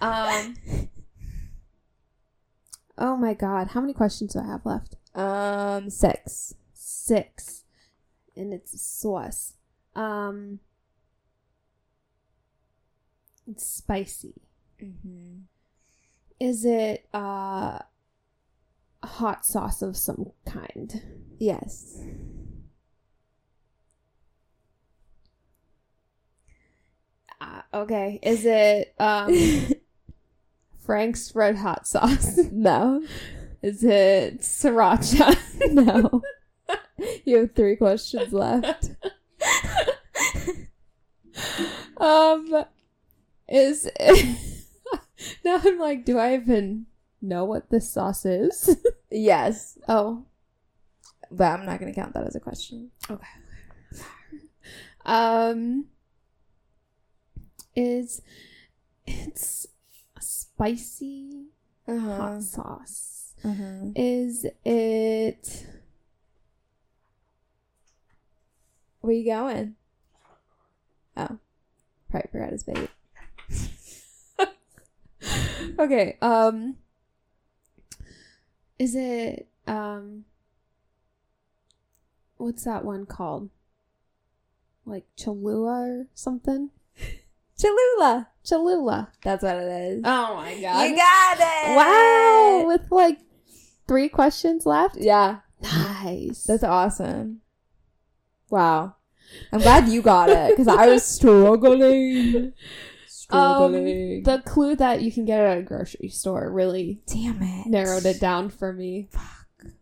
[0.00, 0.56] Um
[3.02, 4.96] Oh my god, how many questions do I have left?
[5.14, 6.54] Um, six.
[7.10, 7.64] Six.
[8.36, 9.54] And it's a sauce.
[9.96, 10.60] Um
[13.50, 14.34] it's spicy.
[14.80, 15.38] Mm-hmm.
[16.38, 17.80] Is it uh
[19.02, 21.02] hot sauce of some kind?
[21.36, 22.00] Yes.
[27.40, 28.20] Uh, okay.
[28.22, 29.34] Is it um
[30.78, 32.38] Frank's red hot sauce?
[32.52, 33.02] no.
[33.62, 35.36] Is it sriracha?
[35.72, 36.22] No.
[37.24, 38.90] you have three questions left.
[41.96, 42.64] um
[43.48, 43.88] is
[45.44, 46.86] now I'm like, do I even
[47.20, 48.76] know what this sauce is?
[49.10, 49.76] Yes.
[49.88, 50.24] oh.
[51.32, 52.90] But I'm not going to count that as a question.
[53.10, 53.26] Okay.
[55.04, 55.86] um
[57.76, 58.20] is
[59.06, 59.66] it's
[60.16, 61.46] a spicy
[61.88, 62.16] Uh-huh.
[62.16, 63.32] hot sauce.
[63.44, 63.90] Uh-huh.
[63.96, 65.66] Is it
[69.00, 69.76] Where you going?
[71.16, 71.38] Oh.
[72.10, 72.90] Probably forgot his bait.
[75.78, 76.76] okay, um
[78.78, 80.24] is it um
[82.36, 83.50] what's that one called?
[84.84, 86.70] Like Cholula or something?
[87.60, 88.28] Cholula.
[88.44, 89.12] Cholula.
[89.22, 90.02] That's what it is.
[90.04, 90.82] Oh my god!
[90.82, 91.76] you got it.
[91.76, 93.20] Wow, with like
[93.86, 94.96] three questions left.
[94.96, 95.40] Yeah.
[95.62, 96.44] Nice.
[96.44, 97.42] That's awesome.
[98.50, 98.96] Wow.
[99.52, 102.36] I'm glad you got it because I was struggling.
[102.36, 102.52] um,
[103.06, 104.22] Struggling.
[104.24, 107.66] the clue that you can get it at a grocery store really Damn it.
[107.68, 109.08] narrowed it down for me.
[109.10, 109.72] Fuck.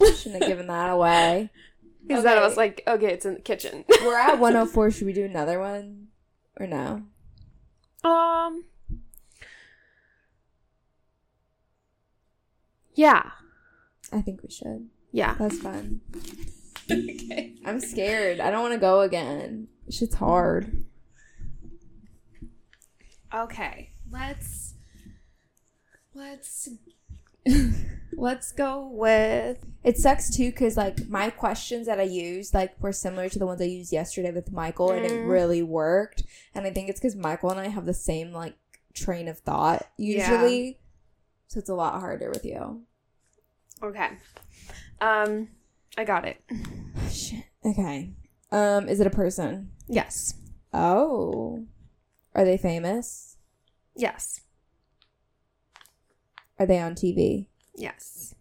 [0.00, 1.50] I shouldn't have given that away.
[2.04, 3.84] Because then I was like, okay, it's in the kitchen.
[4.02, 4.90] We're at 104.
[4.90, 6.08] Should we do another one?
[6.58, 7.02] Or no?
[8.02, 8.64] um.
[12.94, 13.30] Yeah.
[14.12, 14.88] I think we should.
[15.12, 15.34] Yeah.
[15.38, 16.00] That's fun.
[16.92, 17.54] Okay.
[17.64, 18.40] I'm scared.
[18.40, 19.68] I don't want to go again.
[19.90, 20.84] Shit's hard.
[23.34, 23.90] Okay.
[24.10, 24.74] Let's
[26.14, 26.68] let's
[28.16, 32.92] let's go with It sucks too because like my questions that I used like were
[32.92, 35.28] similar to the ones I used yesterday with Michael, and it Mm.
[35.30, 36.24] really worked.
[36.54, 38.54] And I think it's because Michael and I have the same like
[38.94, 40.78] train of thought usually,
[41.48, 42.82] so it's a lot harder with you.
[43.82, 44.10] Okay.
[45.00, 45.48] Um,
[45.96, 46.42] I got it.
[47.10, 47.44] Shit.
[47.64, 48.12] Okay.
[48.50, 49.70] Um, is it a person?
[49.88, 50.34] yes.
[50.74, 51.66] Oh,
[52.34, 53.36] are they famous?
[53.94, 54.40] Yes.
[56.58, 57.46] Are they on TV?
[57.74, 58.34] Yes.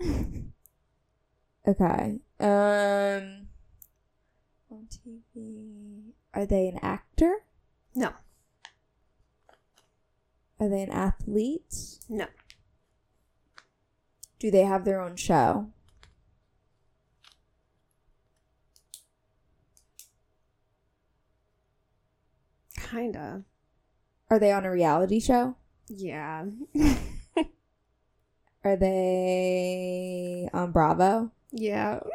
[1.68, 2.20] Okay.
[2.38, 3.48] Um,
[4.70, 6.12] on TV.
[6.32, 7.38] Are they an actor?
[7.92, 8.10] No.
[10.60, 11.98] Are they an athlete?
[12.08, 12.26] No.
[14.38, 15.70] Do they have their own show?
[22.76, 23.42] Kinda.
[24.30, 25.56] Are they on a reality show?
[25.88, 26.46] Yeah.
[28.64, 31.30] Are they on Bravo?
[31.52, 32.00] yeah.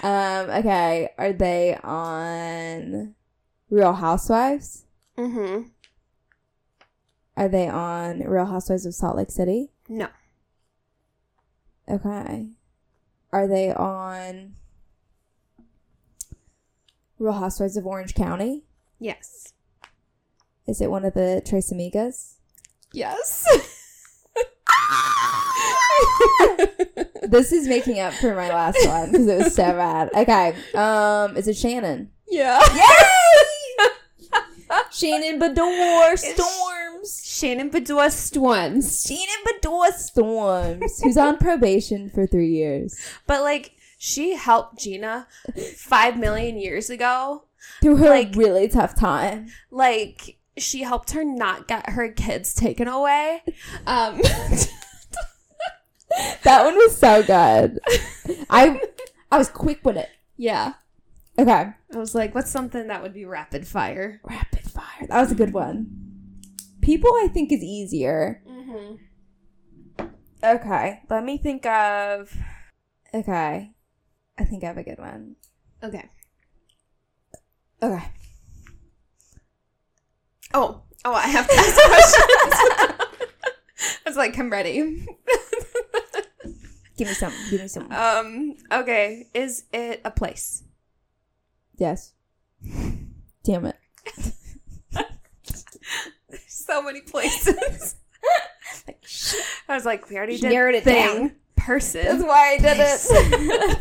[0.00, 1.10] Um, okay.
[1.18, 3.16] Are they on
[3.68, 4.84] Real Housewives?
[5.16, 5.68] Mm-hmm.
[7.36, 9.70] Are they on Real Housewives of Salt Lake City?
[9.88, 10.08] No.
[11.88, 12.48] Okay.
[13.32, 14.54] Are they on
[17.18, 18.64] Real Housewives of Orange County?
[18.98, 19.52] Yes.
[20.66, 22.34] Is it one of the Tres Amigas?
[22.92, 23.46] Yes.
[27.22, 30.08] This is making up for my last one because it was so bad.
[30.14, 30.54] Okay.
[30.74, 32.10] Um, is it Shannon?
[32.26, 32.58] yeah.
[32.74, 33.88] Yay!
[34.90, 36.16] Shannon Beador
[37.08, 37.38] Storms.
[37.38, 39.02] Shannon Beador Storms.
[39.06, 42.98] Shannon Beador Storms, who's on probation for three years.
[43.26, 45.26] But like, She helped Gina
[45.76, 47.44] five million years ago.
[47.82, 49.48] Through her Like- really tough time.
[49.70, 53.42] Like she helped her not get her kids taken away.
[53.86, 54.20] Um,
[56.42, 57.78] That one was so good.
[58.50, 58.80] I
[59.30, 60.08] I was quick with it.
[60.36, 60.74] yeah,
[61.38, 61.68] Okay.
[61.94, 64.20] I was like, what's something that would be rapid fire?
[64.24, 65.06] Rapid fire.
[65.08, 66.07] That was a good one.
[66.88, 68.42] People I think is easier.
[68.48, 70.06] Mm-hmm.
[70.42, 71.02] Okay.
[71.10, 72.34] Let me think of
[73.12, 73.72] Okay.
[74.38, 75.36] I think I have a good one.
[75.82, 76.08] Okay.
[77.82, 78.04] Okay.
[80.54, 82.54] Oh, oh, I have to ask questions.
[84.06, 84.80] I was like, I'm ready.
[86.96, 87.34] Give me some.
[87.50, 87.92] Give me some.
[87.92, 88.56] um.
[88.72, 89.26] Okay.
[89.34, 90.64] Is it a place?
[91.76, 92.14] yes.
[93.44, 93.76] Damn it.
[96.68, 97.96] So many places.
[99.68, 101.32] I was like, we already She did narrowed it thing, down.
[101.56, 102.04] person.
[102.04, 102.76] That's why I did it.
[102.76, 103.80] That's why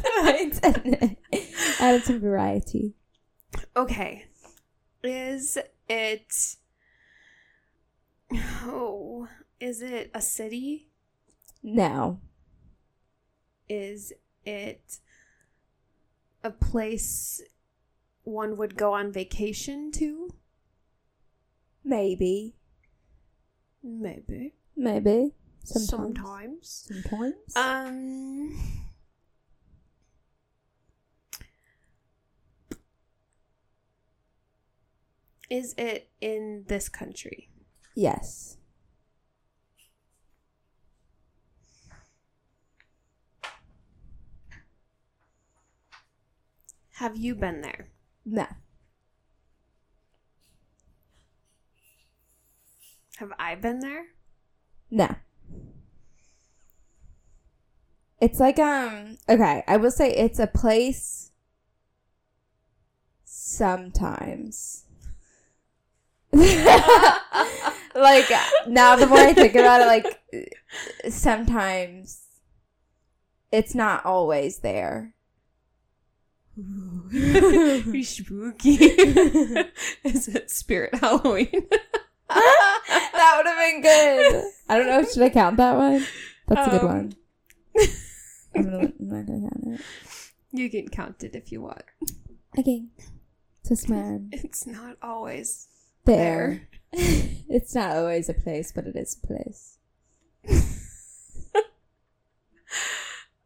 [0.63, 1.47] I did it.
[1.81, 2.93] Added some variety.
[3.75, 4.25] Okay.
[5.03, 5.57] Is
[5.89, 6.57] it
[8.63, 9.27] Oh,
[9.59, 10.88] is it a city?
[11.63, 12.19] No.
[13.67, 14.13] Is
[14.45, 14.99] it
[16.43, 17.41] a place
[18.23, 20.29] one would go on vacation to?
[21.83, 22.55] Maybe.
[23.88, 24.53] Maybe.
[24.75, 25.31] Maybe.
[25.63, 26.19] Sometimes.
[26.19, 26.88] Sometimes.
[26.91, 27.55] Sometimes.
[27.55, 28.59] Um
[35.49, 37.49] Is it in this country?
[37.95, 38.57] yes.
[46.95, 47.89] Have you been there?
[48.25, 48.47] No.
[53.18, 54.05] Have I been there?
[54.91, 55.15] No.
[58.22, 61.32] It's like um okay, I will say it's a place
[63.26, 64.84] sometimes.
[66.32, 66.45] like
[68.68, 70.22] now the more I think about it like
[71.09, 72.22] sometimes
[73.51, 75.15] it's not always there.
[78.03, 78.76] spooky.
[80.03, 81.68] Is it Spirit Halloween?
[83.48, 84.43] Would have been good.
[84.70, 85.04] I don't know.
[85.06, 86.06] Should I count that one?
[86.48, 87.14] That's a good Um, one.
[88.56, 89.82] I'm, gonna, I'm not gonna count it.
[90.52, 91.84] you can count it if you want.
[92.58, 92.86] Okay.
[93.70, 94.30] This man.
[94.32, 95.68] It's not always
[96.06, 96.68] There.
[96.93, 99.78] it's not always a place, but it is a place.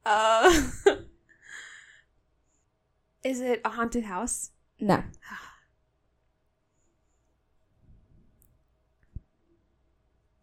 [0.04, 0.68] Uh,
[3.24, 4.52] is it a haunted house?
[4.80, 5.04] No.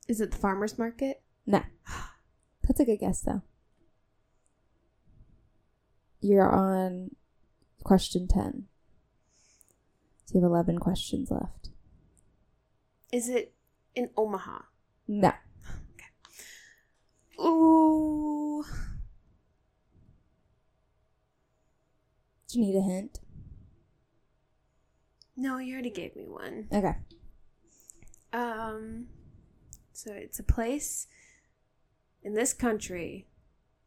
[0.09, 1.23] Is it the farmer's market?
[1.47, 1.63] No.
[2.67, 3.43] That's a good guess, though.
[6.21, 7.15] You're on
[7.85, 8.65] question 10.
[10.27, 11.69] So you have 11 questions left.
[13.13, 13.55] Is it
[13.95, 14.61] in Omaha?
[15.07, 15.33] No.
[15.95, 17.47] Okay.
[17.47, 18.65] Ooh.
[22.49, 23.21] Do you need a hint?
[25.37, 26.67] No, you already gave me one.
[26.73, 26.95] Okay.
[28.33, 29.07] Um,
[29.99, 31.09] so it's a place
[32.23, 33.27] in this country.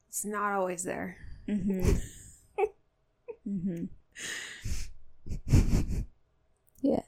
[0.09, 1.15] It's not always there.
[1.47, 1.91] Mm-hmm.
[3.47, 3.85] mm-hmm.
[6.83, 7.03] Yeah.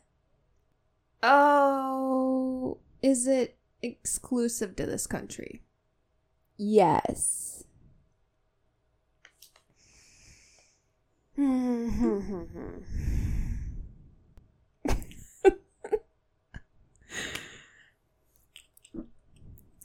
[1.23, 5.63] Oh, is it exclusive to this country?
[6.55, 7.63] Yes.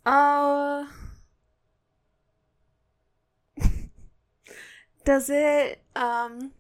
[0.09, 0.87] Uh,
[5.05, 6.53] does it um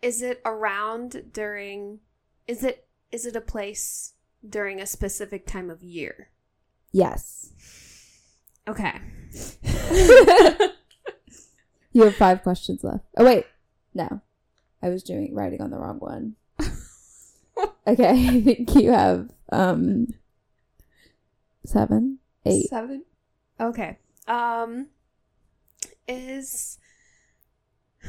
[0.00, 2.00] is it around during
[2.46, 4.14] is it is it a place
[4.48, 6.30] during a specific time of year?
[6.92, 7.52] Yes.
[8.66, 8.98] Okay.
[11.92, 13.04] you have five questions left.
[13.16, 13.44] Oh wait,
[13.94, 14.22] no,
[14.82, 16.36] I was doing writing on the wrong one.
[17.86, 20.06] okay, I think you have um
[21.70, 22.68] seven, eight.
[22.68, 23.04] Seven.
[23.60, 23.98] Okay.
[24.26, 24.88] Um
[26.08, 26.78] is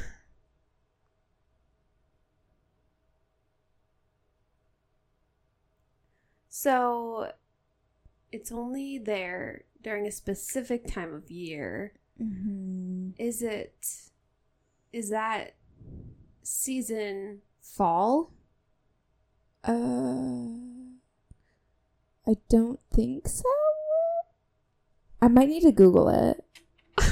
[6.49, 7.31] So
[8.31, 11.93] it's only there during a specific time of year.
[12.21, 13.11] Mm-hmm.
[13.17, 13.85] Is it
[14.93, 15.55] is that
[16.43, 18.31] season fall?
[19.63, 20.70] Uh,
[22.31, 23.43] I don't think so.
[25.21, 26.45] I might need to Google it.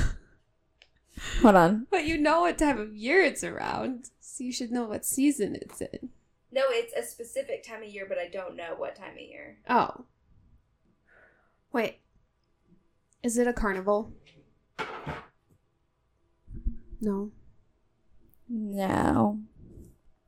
[1.41, 1.87] Hold on.
[1.91, 5.57] But you know what time of year it's around, so you should know what season
[5.61, 6.11] it's in.
[6.53, 9.57] No, it's a specific time of year, but I don't know what time of year.
[9.69, 10.05] Oh.
[11.73, 11.99] Wait.
[13.21, 14.13] Is it a carnival?
[17.01, 17.31] No.
[18.47, 19.39] No.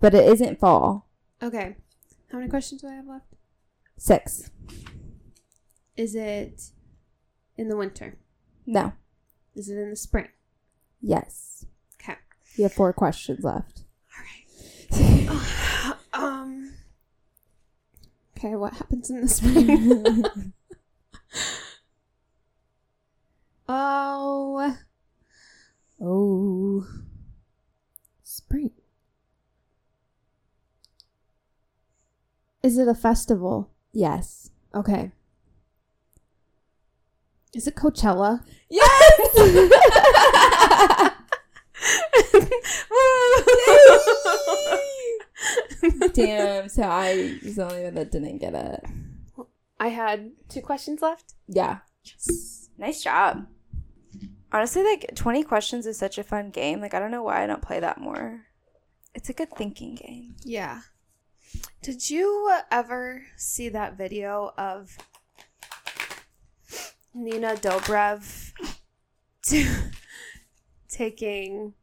[0.02, 1.08] But it isn't fall.
[1.42, 1.78] Okay.
[2.30, 3.31] How many questions do I have left?
[4.04, 4.50] Six.
[5.96, 6.72] Is it
[7.56, 8.18] in the winter?
[8.66, 8.94] No.
[9.54, 10.30] Is it in the spring?
[11.00, 11.68] Yes.
[12.02, 12.16] Okay.
[12.56, 13.84] You have four questions left.
[14.92, 15.96] All right.
[16.14, 16.74] um.
[18.36, 20.52] Okay, what happens in the spring?
[23.70, 24.78] oh.
[26.02, 26.88] Oh.
[28.24, 28.72] Spring.
[32.64, 33.70] Is it a festival?
[33.94, 34.50] Yes.
[34.74, 35.12] Okay.
[37.54, 38.44] Is it Coachella?
[38.70, 39.36] Yes!
[46.14, 48.84] Damn, so I was the only one that didn't get it.
[49.80, 51.34] I had two questions left.
[51.48, 51.80] Yeah.
[52.78, 53.48] Nice job.
[54.52, 56.82] Honestly, like 20 questions is such a fun game.
[56.82, 58.42] Like, I don't know why I don't play that more.
[59.14, 60.36] It's a good thinking game.
[60.44, 60.82] Yeah.
[61.82, 64.98] Did you ever see that video of
[67.14, 68.52] Nina Dobrev
[70.90, 71.74] taking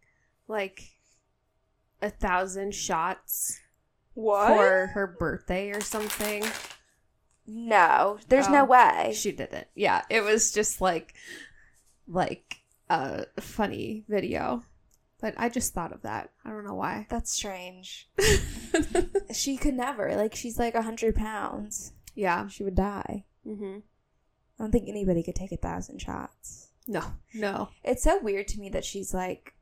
[0.46, 0.82] like
[2.00, 3.60] a thousand shots
[4.14, 4.48] What?
[4.48, 6.44] for her birthday or something?
[7.46, 8.52] no, there's Oh.
[8.52, 9.12] no way.
[9.16, 9.66] She didn't.
[9.74, 11.14] Yeah, it was just like
[12.06, 12.56] like
[12.88, 14.62] a funny video.
[15.20, 16.30] But I just thought of that.
[16.44, 17.06] I don't know why.
[17.10, 18.08] That's strange.
[19.32, 20.14] She could never.
[20.14, 21.92] Like, she's like 100 pounds.
[22.14, 22.48] yeah.
[22.48, 23.24] She would die.
[23.44, 23.78] hmm
[24.58, 26.68] I don't think anybody could take a thousand shots.
[26.86, 27.02] No.
[27.34, 27.68] No.
[27.84, 29.54] It's so weird to me that she's like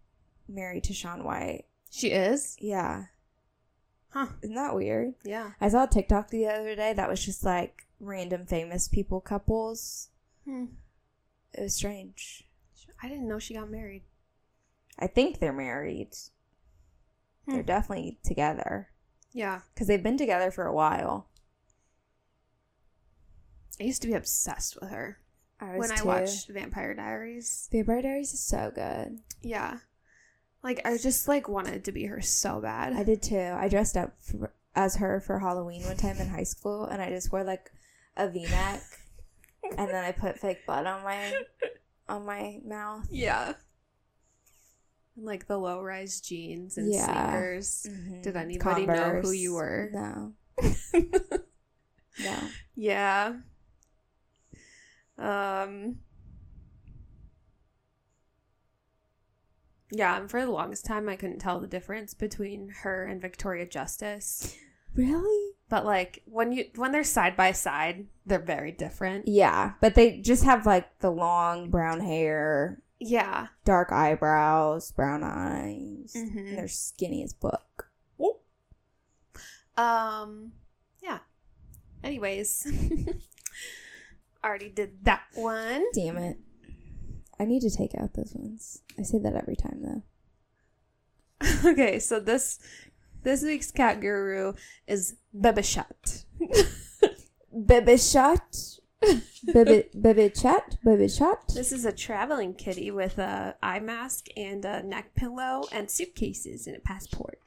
[0.48, 1.64] married to Shaun White.
[1.90, 2.56] She is?
[2.60, 3.06] Yeah.
[4.10, 4.28] Huh.
[4.42, 5.14] Isn't that weird?
[5.24, 5.50] Yeah.
[5.60, 10.08] I saw a TikTok the other day that was just like random famous people couples.
[10.44, 10.66] Hmm.
[11.52, 12.44] It was strange.
[13.02, 14.02] I didn't know she got married.
[14.98, 16.12] I think they're married.
[17.46, 17.66] They're Hmm.
[17.66, 18.88] definitely together
[19.32, 19.60] Yeah.
[19.74, 21.28] because they've been together for a while.
[23.80, 25.18] I used to be obsessed with her
[25.60, 27.68] I when I watched Vampire Diaries.
[27.70, 29.20] Vampire Diaries is so good.
[29.42, 29.78] Yeah.
[30.62, 32.94] Like I just like wanted to be her so bad.
[32.94, 33.38] I did too.
[33.56, 37.10] I dressed up for, as her for Halloween one time in high school, and I
[37.10, 37.70] just wore like
[38.16, 38.82] a V-neck,
[39.76, 41.42] and then I put fake blood on my
[42.08, 43.06] on my mouth.
[43.10, 43.54] yeah.
[45.16, 47.06] And like the low rise jeans and Yeah.
[47.30, 47.86] sneakers.
[47.88, 48.22] Mhm.
[48.22, 49.88] Did anybody know who you were?
[49.92, 50.32] No,
[52.20, 52.38] no.
[52.74, 53.34] yeah.
[55.18, 55.98] Um
[59.90, 63.66] Yeah, and for the longest time I couldn't tell the difference between her and Victoria
[63.66, 64.56] Justice.
[64.94, 65.52] Really?
[65.68, 69.28] But like when you when they're side by side, they're very different.
[69.28, 73.48] Yeah, but they just have like the long brown hair, Yeah.
[73.64, 76.36] dark eyebrows, brown eyes, Mhm.
[76.48, 77.90] and they're skinny as fuck.
[79.76, 80.52] Um
[81.02, 81.18] yeah.
[82.02, 82.66] Anyways.
[84.44, 85.84] Already did that one.
[85.92, 86.38] Damn it!
[87.38, 88.80] I need to take out those ones.
[88.98, 90.02] I say that every time though.
[91.70, 92.58] okay, so this
[93.22, 94.54] this week's cat guru
[94.86, 96.24] is Bebe Chat.
[97.66, 97.96] Baby
[99.02, 101.48] baby chat, baby shot.
[101.54, 106.66] This is a traveling kitty with a eye mask and a neck pillow and suitcases
[106.66, 107.38] and a passport.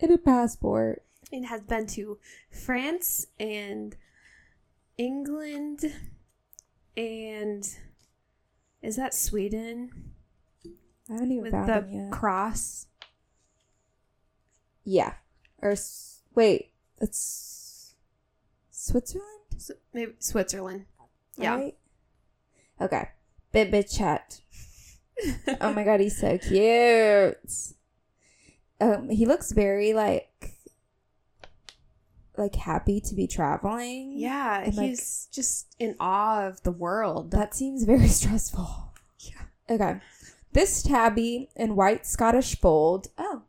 [0.00, 1.02] And a passport.
[1.30, 2.18] It has been to
[2.50, 3.96] France and
[4.98, 5.92] England
[6.96, 7.68] and
[8.82, 10.12] is that Sweden
[11.08, 12.10] I haven't even with found the yet.
[12.10, 12.86] cross?
[14.84, 15.14] Yeah.
[15.60, 15.74] Or
[16.34, 17.94] wait, it's
[18.70, 19.28] Switzerland.
[19.94, 20.86] Maybe Switzerland.
[21.36, 21.54] Yeah.
[21.56, 21.76] right?
[22.80, 23.08] Okay.
[23.52, 24.40] Baby chat.
[25.60, 27.36] oh my god, he's so cute.
[28.80, 30.28] Um, he looks very like
[32.36, 34.14] like happy to be traveling.
[34.16, 37.30] Yeah, And, like- he's just in awe of the world.
[37.30, 38.92] That seems very stressful.
[39.18, 39.42] Yeah.
[39.74, 40.00] Okay.
[40.52, 43.42] This tabby in white Scottish fold, oh,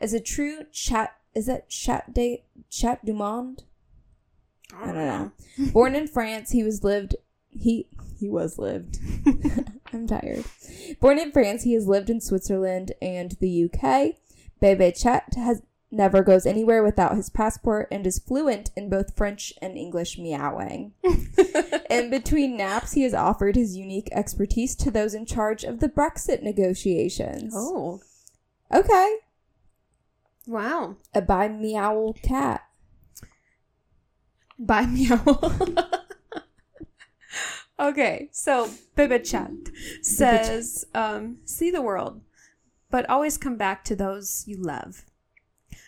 [0.00, 1.14] is a true chat.
[1.34, 3.64] Is that chat de chat du monde?
[4.74, 5.32] I don't know.
[5.72, 7.16] Born in France, he was lived.
[7.58, 7.86] He
[8.18, 8.98] he was lived.
[9.92, 10.44] I'm tired.
[11.00, 14.16] Born in France, he has lived in Switzerland and the UK.
[14.60, 19.52] Bebe Chat has never goes anywhere without his passport, and is fluent in both French
[19.62, 20.92] and English meowing.
[21.90, 25.88] in between naps, he has offered his unique expertise to those in charge of the
[25.88, 27.54] Brexit negotiations.
[27.56, 28.00] oh,
[28.72, 29.16] Okay.
[30.46, 30.96] wow.
[31.14, 32.62] A bi meow cat.
[34.58, 35.22] Bye, meow.
[37.78, 39.50] Okay, so Biba Chat
[40.02, 42.20] says, um, see the world,
[42.90, 45.04] but always come back to those you love.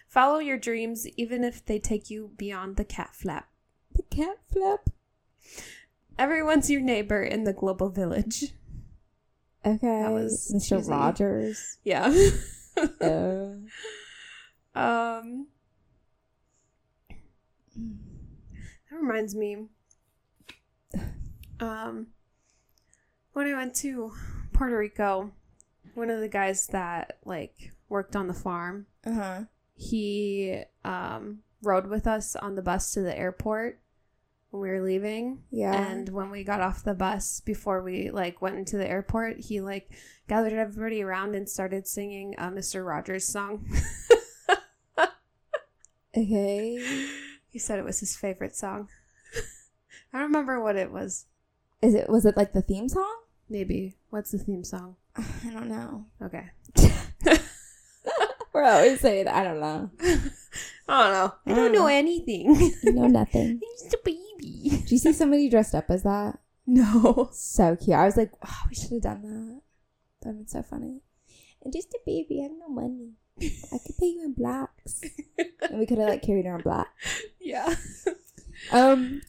[0.08, 3.48] Follow your dreams, even if they take you beyond the cat flap.
[3.94, 4.88] The cat flap.
[6.18, 8.52] Everyone's your neighbor in the global village.
[9.64, 10.02] Okay.
[10.02, 10.78] That was Mr.
[10.78, 10.90] cheesy.
[10.90, 11.78] Rogers.
[11.84, 12.14] Yeah.
[13.00, 13.56] Uh,
[14.76, 15.48] um,
[17.76, 19.66] that reminds me.
[21.60, 22.08] Um,
[23.32, 24.12] when I went to
[24.52, 25.32] Puerto Rico,
[25.94, 29.44] one of the guys that like worked on the farm, uh-huh.
[29.74, 33.80] he um rode with us on the bus to the airport
[34.50, 35.42] when we were leaving.
[35.50, 35.74] Yeah.
[35.74, 39.60] And when we got off the bus before we like went into the airport, he
[39.60, 39.90] like
[40.28, 42.86] gathered everybody around and started singing a Mr.
[42.86, 43.66] Rogers song.
[46.16, 47.08] Okay.
[47.48, 48.88] he said it was his favorite song.
[50.12, 51.26] I don't remember what it was.
[51.80, 53.22] Is it was it like the theme song?
[53.48, 53.96] Maybe.
[54.10, 54.96] What's the theme song?
[55.16, 56.06] I don't know.
[56.22, 56.50] Okay.
[58.52, 59.90] We're always saying I don't know.
[60.88, 61.34] I don't know.
[61.46, 62.72] I don't know anything.
[62.82, 63.60] You know nothing.
[63.62, 64.82] I'm just a baby.
[64.84, 66.38] Do you see somebody dressed up as that?
[66.66, 67.30] No.
[67.32, 67.96] So cute.
[67.96, 69.60] I was like, oh, we should have done that.
[70.22, 71.02] That would have been so funny.
[71.62, 73.12] And just a baby, I have no money.
[73.40, 75.02] I could pay you in blacks.
[75.70, 76.88] and we could have like carried her in black.
[77.40, 77.74] Yeah.
[78.72, 79.22] Um,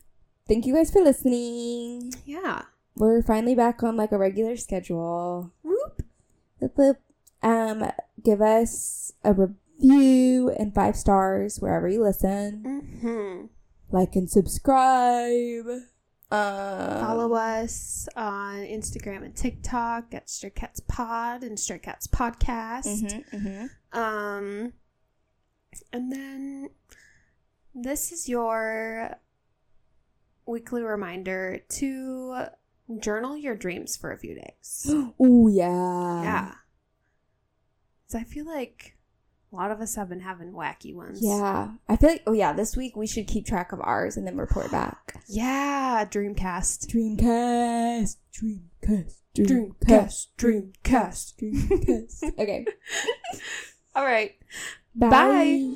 [0.49, 2.11] thank you guys for listening.
[2.25, 2.63] Yeah.
[2.97, 5.53] We're finally back on like a regular schedule.
[5.63, 6.01] Whoop.
[6.59, 6.97] Whoop, whoop.
[7.41, 7.89] Um,
[8.21, 12.63] give us a review and five stars wherever you listen.
[13.01, 13.45] Mm-hmm.
[13.95, 15.67] Like and subscribe.
[16.31, 23.23] Um, Follow us on Instagram and TikTok at Stray Cats Pod and Stray Cats Podcast.
[23.33, 23.97] mhm, mhm.
[23.97, 24.73] Um,
[25.93, 26.69] and then
[27.73, 29.15] this is your
[30.49, 32.45] weekly reminder to
[32.99, 34.91] journal your dreams for a few days.
[35.19, 36.23] Oh yeah.
[36.23, 36.51] yeah.
[38.07, 38.97] So I feel like
[39.51, 41.19] a lot of us have been having wacky ones.
[41.21, 41.69] Yeah.
[41.87, 44.37] I feel like oh yeah, this week we should keep track of ours and then
[44.37, 45.21] report back.
[45.27, 46.05] Yeah.
[46.09, 46.87] Dreamcast.
[46.87, 48.17] Dreamcast.
[48.35, 49.15] Dreamcast.
[49.37, 50.27] Dreamcast.
[50.37, 51.35] Dreamcast.
[51.37, 52.33] Dreamcast.
[52.39, 52.65] okay.
[53.95, 54.35] All right.
[54.95, 55.73] Bye.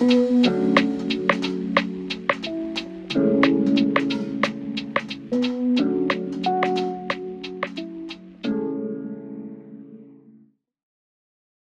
[0.00, 0.72] Bye.